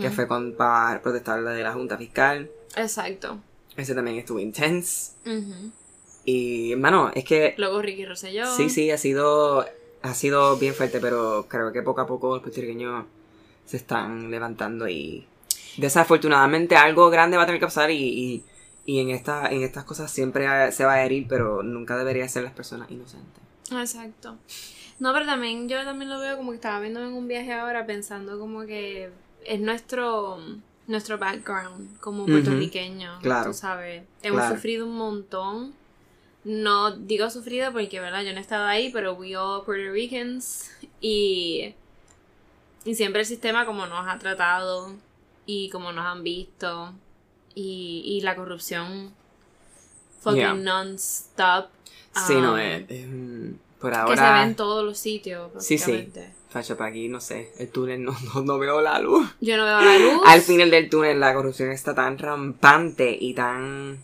que 0.00 0.10
fue 0.10 0.26
con, 0.28 0.52
para 0.54 1.00
protestar 1.02 1.40
la 1.40 1.50
de 1.52 1.62
la 1.62 1.72
Junta 1.72 1.96
Fiscal. 1.98 2.50
Exacto. 2.76 3.38
Ese 3.76 3.94
también 3.94 4.18
estuvo 4.18 4.38
intense. 4.38 5.12
Ujú. 5.26 5.70
Y, 6.24 6.72
hermano, 6.72 7.10
es 7.14 7.24
que 7.24 7.54
Luego 7.56 7.80
Ricky 7.80 8.04
Rosselló. 8.04 8.44
sí, 8.54 8.68
sí, 8.68 8.90
ha 8.90 8.98
sido, 8.98 9.64
ha 10.02 10.14
sido 10.14 10.58
bien 10.58 10.74
fuerte, 10.74 11.00
pero 11.00 11.46
creo 11.48 11.72
que 11.72 11.80
poco 11.82 12.02
a 12.02 12.06
poco 12.06 12.34
los 12.34 12.42
puertorriqueños 12.42 13.06
se 13.64 13.78
están 13.78 14.30
levantando 14.30 14.88
y 14.88 15.26
desafortunadamente 15.78 16.76
algo 16.76 17.08
grande 17.10 17.36
va 17.36 17.44
a 17.44 17.46
tener 17.46 17.60
que 17.60 17.66
pasar 17.66 17.90
y, 17.90 17.96
y, 17.96 18.44
y 18.88 19.00
en, 19.00 19.10
esta, 19.10 19.50
en 19.50 19.62
estas 19.62 19.84
cosas 19.84 20.10
siempre 20.10 20.72
se 20.72 20.86
va 20.86 20.94
a 20.94 21.04
herir, 21.04 21.26
pero 21.28 21.62
nunca 21.62 21.94
debería 21.98 22.26
ser 22.26 22.44
las 22.44 22.54
personas 22.54 22.90
inocentes. 22.90 23.42
Exacto. 23.70 24.38
No, 24.98 25.12
pero 25.12 25.26
también 25.26 25.68
yo 25.68 25.84
también 25.84 26.08
lo 26.08 26.18
veo 26.18 26.38
como 26.38 26.52
que 26.52 26.56
estaba 26.56 26.80
viendo 26.80 27.00
en 27.04 27.12
un 27.12 27.28
viaje 27.28 27.52
ahora 27.52 27.84
pensando 27.84 28.38
como 28.38 28.64
que 28.64 29.10
es 29.44 29.60
nuestro 29.60 30.38
nuestro 30.86 31.18
background 31.18 32.00
como 32.00 32.22
Ujú. 32.22 32.32
puertorriqueños, 32.32 33.22
Claro. 33.22 33.50
tú 33.50 33.52
sabes. 33.58 34.04
Hemos 34.22 34.40
Claro. 34.40 34.54
sufrido 34.56 34.86
un 34.86 34.96
montón 34.96 35.74
no 36.44 36.92
digo 36.96 37.28
sufrido 37.28 37.70
porque, 37.72 38.00
¿verdad? 38.00 38.22
Yo 38.22 38.32
no 38.32 38.38
he 38.38 38.40
estado 38.40 38.64
ahí, 38.64 38.90
pero 38.90 39.12
we 39.12 39.36
all 39.36 39.66
Puerto 39.66 39.92
Ricans 39.92 40.70
y, 41.02 41.74
y 42.86 42.94
siempre 42.94 43.20
el 43.20 43.26
sistema 43.26 43.66
como 43.66 43.84
nos 43.86 44.08
ha 44.08 44.18
tratado 44.18 44.94
y 45.44 45.68
como 45.68 45.92
nos 45.92 46.06
han 46.06 46.22
visto 46.22 46.94
y, 47.54 48.02
y 48.04 48.20
la 48.22 48.36
corrupción 48.36 49.12
fucking 50.20 50.38
Yeah. 50.40 50.54
non-stop. 50.54 51.66
Sí, 52.26 52.34
no, 52.34 52.52
um, 52.52 52.58
es, 52.58 52.84
es, 52.88 53.06
por 53.78 53.92
Que 53.92 53.96
se 53.96 54.04
ve 54.04 54.26
ahora... 54.26 54.42
en 54.42 54.56
todos 54.56 54.84
los 54.84 54.98
sitios, 54.98 55.50
Sí, 55.58 55.78
sí. 55.78 56.10
Facha, 56.50 56.76
para 56.76 56.90
aquí, 56.90 57.08
no 57.08 57.20
sé, 57.20 57.52
el 57.58 57.68
túnel 57.68 58.02
no, 58.02 58.16
no, 58.34 58.40
no 58.40 58.58
veo 58.58 58.80
la 58.80 58.98
luz. 58.98 59.28
Yo 59.40 59.56
no 59.56 59.64
veo 59.64 59.80
la 59.80 59.98
luz. 59.98 60.22
Al 60.26 60.40
final 60.40 60.70
del 60.70 60.88
túnel 60.88 61.20
la 61.20 61.34
corrupción 61.34 61.70
está 61.70 61.94
tan 61.94 62.18
rampante 62.18 63.16
y 63.20 63.34
tan... 63.34 64.02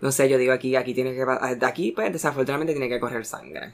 No 0.00 0.10
sé, 0.10 0.28
yo 0.30 0.38
digo 0.38 0.54
aquí, 0.54 0.74
aquí 0.76 0.94
tiene 0.94 1.14
que... 1.14 1.24
De 1.56 1.66
aquí, 1.66 1.92
pues, 1.92 2.10
desafortunadamente 2.12 2.72
tiene 2.72 2.88
que 2.88 2.98
correr 2.98 3.26
sangre. 3.26 3.72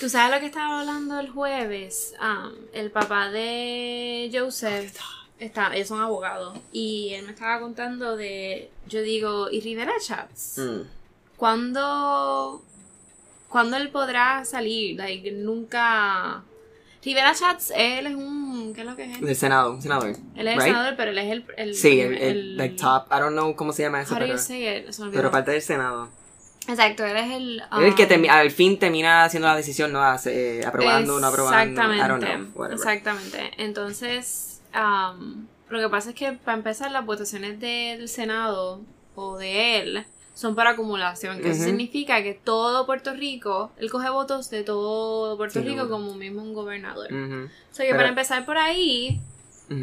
¿Tú 0.00 0.08
sabes 0.08 0.34
lo 0.34 0.40
que 0.40 0.46
estaba 0.46 0.80
hablando 0.80 1.20
el 1.20 1.28
jueves? 1.28 2.14
Um, 2.20 2.54
el 2.72 2.90
papá 2.90 3.30
de 3.30 4.30
Joseph, 4.32 4.96
está, 5.40 5.74
ellos 5.74 5.88
son 5.88 6.00
abogados, 6.00 6.58
y 6.72 7.12
él 7.14 7.24
me 7.24 7.32
estaba 7.32 7.58
contando 7.60 8.16
de, 8.16 8.70
yo 8.86 9.02
digo, 9.02 9.50
¿y 9.50 9.60
Rivera 9.60 9.92
Chats? 10.00 10.58
Mm. 10.58 10.80
¿Cuándo, 11.36 12.62
¿Cuándo 13.48 13.76
él 13.76 13.88
podrá 13.90 14.44
salir? 14.44 14.96
Like, 14.96 15.32
nunca... 15.32 16.42
Rivera 17.02 17.34
Chats, 17.34 17.72
él 17.74 18.06
es 18.08 18.14
un... 18.14 18.74
¿Qué 18.74 18.82
es 18.82 18.86
lo 18.86 18.94
que 18.94 19.04
es 19.04 19.18
él? 19.18 19.24
Del 19.24 19.34
Senado, 19.34 19.72
un 19.72 19.80
senador. 19.80 20.14
Él 20.36 20.48
es 20.48 20.54
el 20.56 20.62
senador, 20.62 20.94
pero 20.98 21.10
él 21.12 21.18
es 21.18 21.32
el... 21.32 21.44
el 21.56 21.74
Sí, 21.74 21.98
el, 21.98 22.14
el, 22.18 22.56
like, 22.58 22.76
top, 22.76 23.06
I 23.10 23.20
don't 23.20 23.32
know 23.32 23.56
cómo 23.56 23.72
se 23.72 23.82
llama 23.82 24.02
eso, 24.02 24.14
pero, 24.18 24.36
pero 25.10 25.30
parte 25.30 25.52
del 25.52 25.62
Senado. 25.62 26.10
Exacto, 26.68 27.06
él 27.06 27.16
es 27.16 27.30
el... 27.30 27.62
El 27.80 27.94
que 27.94 28.04
um, 28.04 28.08
termi- 28.10 28.28
al 28.28 28.50
fin 28.50 28.78
termina 28.78 29.24
haciendo 29.24 29.48
la 29.48 29.56
decisión, 29.56 29.92
¿no? 29.92 30.02
Hace- 30.02 30.60
eh, 30.60 30.66
aprobando, 30.66 31.18
no 31.18 31.26
aprobando. 31.26 31.80
Exactamente. 31.80 32.04
I 32.04 32.08
don't 32.08 32.54
know. 32.54 32.64
Exactamente. 32.66 33.50
Entonces, 33.56 34.49
am, 34.72 35.46
lo 35.68 35.78
que 35.80 35.88
pasa 35.88 36.10
es 36.10 36.14
que 36.16 36.32
para 36.32 36.56
empezar 36.56 36.90
las 36.90 37.04
votaciones 37.06 37.60
del 37.60 38.08
Senado 38.08 38.80
o 39.14 39.36
de 39.38 39.78
él 39.80 40.04
son 40.34 40.54
por 40.54 40.66
acumulación, 40.66 41.40
que 41.40 41.50
eso 41.50 41.64
significa 41.64 42.22
que 42.22 42.32
todo 42.34 42.86
Puerto 42.86 43.12
Rico, 43.12 43.70
él 43.78 43.90
coge 43.90 44.08
votos 44.08 44.48
de 44.50 44.62
todo 44.64 45.36
Puerto 45.36 45.60
Sí, 45.60 45.66
Rico 45.68 45.84
no. 45.84 45.88
como 45.90 46.14
mismo 46.14 46.42
un 46.42 46.54
gobernador. 46.54 47.12
Ujú, 47.12 47.44
O 47.44 47.74
sea 47.74 47.84
que 47.84 47.90
Pero- 47.90 47.96
para 47.98 48.08
empezar 48.08 48.46
por 48.46 48.56
ahí 48.56 49.20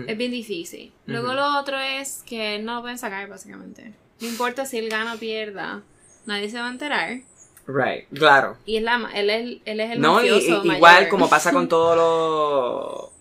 es 0.08 0.18
bien 0.18 0.32
difícil. 0.32 0.92
Luego 1.06 1.34
lo 1.34 1.60
otro 1.60 1.78
es 1.80 2.24
que 2.26 2.60
no 2.60 2.76
lo 2.76 2.82
pueden 2.82 2.98
sacar 2.98 3.28
básicamente. 3.30 3.94
No 4.20 4.28
importa 4.28 4.66
si 4.66 4.80
él 4.80 4.90
gana 4.90 5.14
o 5.14 5.18
pierda, 5.18 5.82
nadie 6.26 6.50
se 6.50 6.60
va 6.60 6.68
a 6.68 6.72
enterar. 6.72 7.20
Right, 7.68 8.06
claro. 8.14 8.58
Y 8.66 8.78
es 8.78 8.84
la, 8.84 9.10
él, 9.14 9.30
es, 9.30 9.58
él 9.66 9.80
es 9.80 9.92
el 9.92 10.02
No, 10.02 10.24
y- 10.24 10.28
igual 10.74 11.08
como 11.10 11.30
pasa 11.30 11.52
con 11.54 11.68
todos 11.70 11.96
los... 11.96 13.17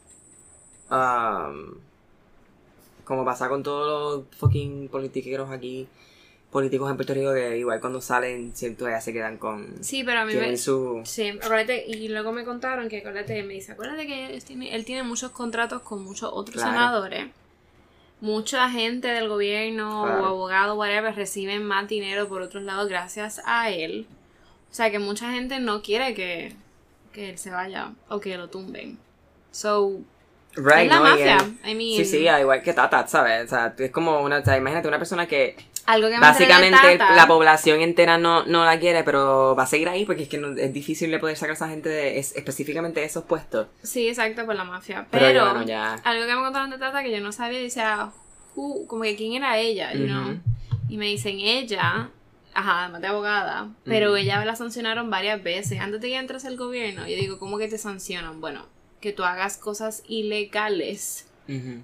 um, 0.90 1.74
como 3.04 3.24
pasa 3.24 3.48
con 3.48 3.62
todos 3.62 3.86
los 4.26 4.36
fucking 4.38 4.88
politiqueros 4.88 5.50
aquí, 5.50 5.86
políticos 6.50 6.90
en 6.90 6.96
Puerto 6.96 7.14
Rico, 7.14 7.32
que 7.34 7.58
igual 7.58 7.80
cuando 7.80 8.00
salen, 8.00 8.54
siento 8.56 8.88
ya 8.88 9.00
se 9.00 9.12
quedan 9.12 9.36
con... 9.36 9.66
Sí, 9.82 10.02
pero 10.04 10.20
a 10.20 10.24
mí 10.24 10.34
me... 10.34 10.56
su... 10.56 11.02
Sí, 11.04 11.28
acuérdate, 11.28 11.86
y 11.86 12.08
luego 12.08 12.32
me 12.32 12.44
contaron 12.44 12.88
que, 12.88 12.98
acuérdate, 12.98 13.42
me 13.42 13.54
dice, 13.54 13.72
acuérdate 13.72 14.06
que 14.06 14.26
él 14.34 14.42
tiene, 14.44 14.74
él 14.74 14.84
tiene 14.84 15.02
muchos 15.02 15.32
contratos 15.32 15.82
con 15.82 16.02
muchos 16.02 16.30
otros 16.32 16.56
Claro. 16.56 16.70
senadores. 16.72 17.26
Mucha 18.20 18.70
gente 18.70 19.08
del 19.08 19.28
gobierno 19.28 20.04
Claro. 20.04 20.22
o 20.22 20.26
abogado, 20.26 20.74
whatever, 20.76 21.14
reciben 21.14 21.62
más 21.64 21.86
dinero 21.88 22.26
por 22.28 22.40
otros 22.42 22.62
lados 22.62 22.88
gracias 22.88 23.42
a 23.44 23.70
él. 23.70 24.06
O 24.70 24.74
sea 24.74 24.90
que 24.90 24.98
mucha 24.98 25.30
gente 25.32 25.60
no 25.60 25.82
quiere 25.82 26.14
que, 26.14 26.54
que 27.12 27.30
él 27.30 27.38
se 27.38 27.50
vaya 27.50 27.92
o 28.08 28.18
que 28.18 28.36
lo 28.38 28.48
tumben. 28.48 28.98
So, 29.50 30.00
Right, 30.56 30.84
es 30.84 30.88
la 30.88 30.96
¿no? 30.96 31.02
Mafia. 31.02 31.36
I 31.64 31.74
mean, 31.74 31.96
Sí, 31.98 32.04
sí, 32.04 32.28
al 32.28 32.40
igual 32.40 32.62
que 32.62 32.72
Tata, 32.72 33.06
¿sabes? 33.06 33.44
O 33.44 33.48
sea, 33.48 33.74
es 33.78 33.90
como 33.90 34.20
una, 34.22 34.38
o 34.38 34.44
sea, 34.44 34.56
imagínate 34.56 34.88
una 34.88 34.98
persona 34.98 35.26
que 35.26 35.54
algo 35.84 36.08
que 36.08 36.18
básicamente 36.18 36.96
Tata- 36.98 37.14
la 37.14 37.26
población 37.28 37.80
entera 37.80 38.18
no, 38.18 38.44
no 38.46 38.64
la 38.64 38.78
quiere, 38.80 39.04
pero 39.04 39.54
va 39.56 39.62
a 39.64 39.66
seguir 39.66 39.88
ahí 39.88 40.04
porque 40.04 40.24
es 40.24 40.28
que 40.28 40.38
no- 40.38 40.56
es 40.56 40.72
difícil 40.72 41.10
de 41.10 41.18
poder 41.18 41.36
sacar 41.36 41.50
a 41.50 41.54
esa 41.54 41.68
gente 41.68 41.88
de 41.88 42.18
es- 42.18 42.34
específicamente 42.36 43.00
de 43.00 43.06
esos 43.06 43.24
puestos. 43.24 43.68
Sí, 43.82 44.08
exacto, 44.08 44.44
por 44.46 44.54
la 44.56 44.64
mafia. 44.64 45.06
Pero, 45.10 45.26
Pero, 45.26 45.44
bueno, 45.44 45.62
ya. 45.64 45.94
algo 46.04 46.26
que 46.26 46.34
me 46.34 46.40
contaron 46.42 46.70
de 46.70 46.78
Tata 46.78 47.02
que 47.04 47.12
yo 47.12 47.20
no 47.20 47.30
sabía, 47.32 47.60
decía, 47.60 48.10
who- 48.56 48.86
como 48.86 49.02
que 49.02 49.14
quién 49.14 49.34
era 49.34 49.58
ella, 49.58 49.92
you 49.92 50.04
Ujú. 50.04 50.08
know? 50.08 50.40
Y 50.88 50.96
me 50.96 51.06
dicen, 51.06 51.38
ella, 51.38 52.08
ajá, 52.54 52.84
además 52.84 53.02
de 53.02 53.06
abogada, 53.08 53.68
pero 53.84 54.08
Ujú. 54.08 54.16
ella 54.16 54.44
la 54.44 54.56
sancionaron 54.56 55.10
varias 55.10 55.40
veces. 55.42 55.78
Antes 55.80 56.00
de 56.00 56.08
que 56.08 56.16
entres 56.16 56.44
al 56.46 56.56
gobierno, 56.56 57.02
yo 57.02 57.14
digo, 57.14 57.38
¿cómo 57.38 57.58
que 57.58 57.68
te 57.68 57.76
sancionan? 57.78 58.40
Bueno, 58.40 58.66
que 59.00 59.12
tú 59.12 59.24
hagas 59.24 59.56
cosas 59.56 60.02
ilegales, 60.08 61.26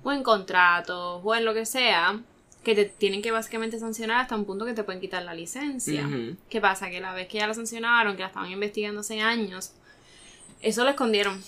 o 0.03 0.12
en 0.12 0.22
contratos, 0.22 1.20
o 1.22 1.35
en 1.35 1.44
lo 1.44 1.55
que 1.55 1.66
sea, 1.66 2.20
que 2.64 2.75
te 2.75 2.85
tienen 2.85 3.22
que 3.22 3.31
básicamente 3.31 3.79
sancionar 3.79 4.20
hasta 4.20 4.37
un 4.37 4.44
punto 4.44 4.64
que 4.64 4.72
te 4.72 4.85
pueden 4.85 5.01
quitar 5.01 5.22
la 5.22 5.35
licencia. 5.35 6.07
Ujú. 6.07 6.37
¿Qué 6.48 6.61
pasa? 6.61 6.90
Que 6.90 7.01
la 7.01 7.12
vez 7.12 7.29
que 7.29 7.38
ya 7.38 7.46
la 7.46 7.55
sancionaron, 7.55 8.16
que 8.16 8.22
la 8.22 8.29
estaban 8.29 8.51
investigando 8.51 9.01
hace 9.01 9.20
años, 9.20 9.72
eso 10.61 10.85
lo 10.85 10.90
escondieron. 10.90 11.42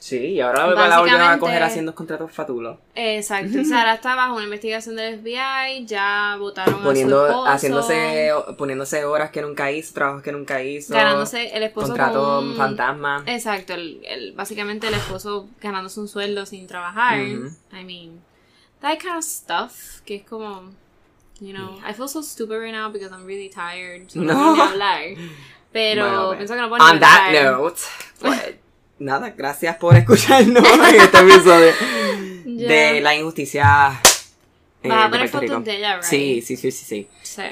Sí, 0.00 0.16
y 0.16 0.40
ahora 0.40 0.66
la 0.66 0.98
volvieron 0.98 1.20
a 1.30 1.38
coger 1.38 1.62
haciendo 1.62 1.94
contratos 1.94 2.32
fatulos. 2.32 2.78
Exacto, 2.94 3.60
o 3.60 3.64
sea, 3.64 3.80
ahora 3.80 3.94
está 3.94 4.14
bajo 4.14 4.34
una 4.34 4.44
investigación 4.44 4.96
del 4.96 5.20
FBI, 5.20 5.84
ya 5.84 6.36
votaron 6.38 6.76
a 6.76 6.78
su 6.78 6.82
Poniendo, 6.84 7.26
esposo, 7.26 7.46
haciéndose, 7.46 8.32
poniéndose 8.56 9.04
horas 9.04 9.30
que 9.30 9.42
nunca 9.42 9.70
hizo, 9.70 9.92
trabajos 9.92 10.22
que 10.22 10.32
nunca 10.32 10.62
hizo. 10.62 10.94
ganándose 10.94 11.54
el 11.54 11.64
esposo 11.64 11.88
Contrato 11.88 12.18
con 12.22 12.56
fantasma. 12.56 13.22
Exacto, 13.26 13.74
el, 13.74 14.00
el- 14.08 14.32
básicamente 14.32 14.88
el 14.88 14.94
esposo 14.94 15.48
ganándose 15.60 16.00
un 16.00 16.08
sueldo 16.08 16.46
sin 16.46 16.66
trabajar. 16.66 17.18
I 17.18 17.84
mean, 17.84 18.22
that 18.80 18.98
kind 18.98 19.16
of 19.18 19.22
stuff, 19.24 20.00
que 20.06 20.14
es 20.16 20.22
como, 20.24 20.70
you 21.40 21.52
know, 21.52 21.78
I 21.86 21.92
feel 21.92 22.08
so 22.08 22.22
stupid 22.22 22.56
right 22.58 22.72
now 22.74 22.90
because 22.90 23.12
I'm 23.12 23.26
really 23.26 23.50
tired. 23.50 24.08
so 24.10 24.18
No. 24.20 24.56
No. 24.56 24.62
hablar. 24.62 25.02
Pero 25.72 26.04
Bueno, 26.04 26.36
pienso 26.38 26.54
que 26.54 26.60
no 26.62 26.68
puedo 26.70 26.82
On 26.82 26.98
that 26.98 27.26
hablar. 27.28 27.52
note, 27.52 27.80
nada, 29.00 29.30
gracias 29.30 29.76
por 29.76 29.96
escucharnos 29.96 30.62
en 30.88 31.00
este 31.00 31.18
episodio 31.18 31.72
de 32.44 33.00
la 33.00 33.16
injusticia. 33.16 34.00
eh, 34.82 34.88
Vas 34.88 35.06
a 35.06 35.10
poner 35.10 35.28
fotos 35.28 35.64
de 35.64 35.76
ella, 35.76 35.96
right? 35.96 36.04
Sí, 36.04 36.42
sí, 36.42 36.56
sí, 36.56 36.70
sí, 36.70 36.84
sí. 36.84 37.08
Sí. 37.22 37.42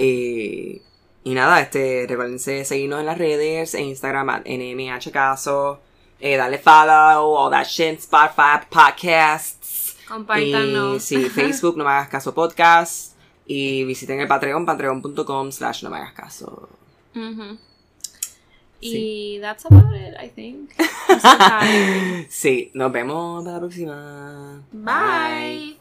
Y, 1.24 1.30
y 1.30 1.34
nada, 1.34 1.60
este, 1.60 2.06
recuérdense 2.08 2.64
seguirnos 2.64 3.00
en 3.00 3.06
las 3.06 3.18
redes, 3.18 3.74
en 3.74 3.86
Instagram, 3.86 4.28
at 4.30 4.42
NMHcaso, 4.46 5.80
eh, 6.20 6.36
darle 6.36 6.58
follow, 6.58 7.34
all 7.36 7.50
that 7.50 7.66
shit, 7.66 7.98
Spotify, 7.98 8.60
podcasts. 8.70 9.96
Compártanos. 10.08 11.02
Sí, 11.02 11.28
Facebook, 11.28 11.76
no 11.76 11.84
me 11.84 11.90
hagas 11.90 12.08
caso 12.08 12.32
podcast. 12.34 13.12
Y 13.46 13.84
visiten 13.84 14.20
el 14.20 14.28
Patreon, 14.28 14.64
patreon.com 14.66 15.52
slash 15.52 15.82
no 15.82 15.90
me 15.90 15.96
hagas 15.98 16.12
caso. 16.12 16.68
Ujú. 18.80 18.94
Y 18.94 19.38
that's 19.40 19.64
about 19.64 19.94
it, 19.94 20.14
I 20.18 20.28
think. 20.28 20.70
So. 21.08 22.26
Sí, 22.28 22.70
nos 22.74 22.92
vemos 22.92 23.42
para 23.42 23.54
la 23.54 23.60
próxima. 23.60 24.62
Bye. 24.72 25.78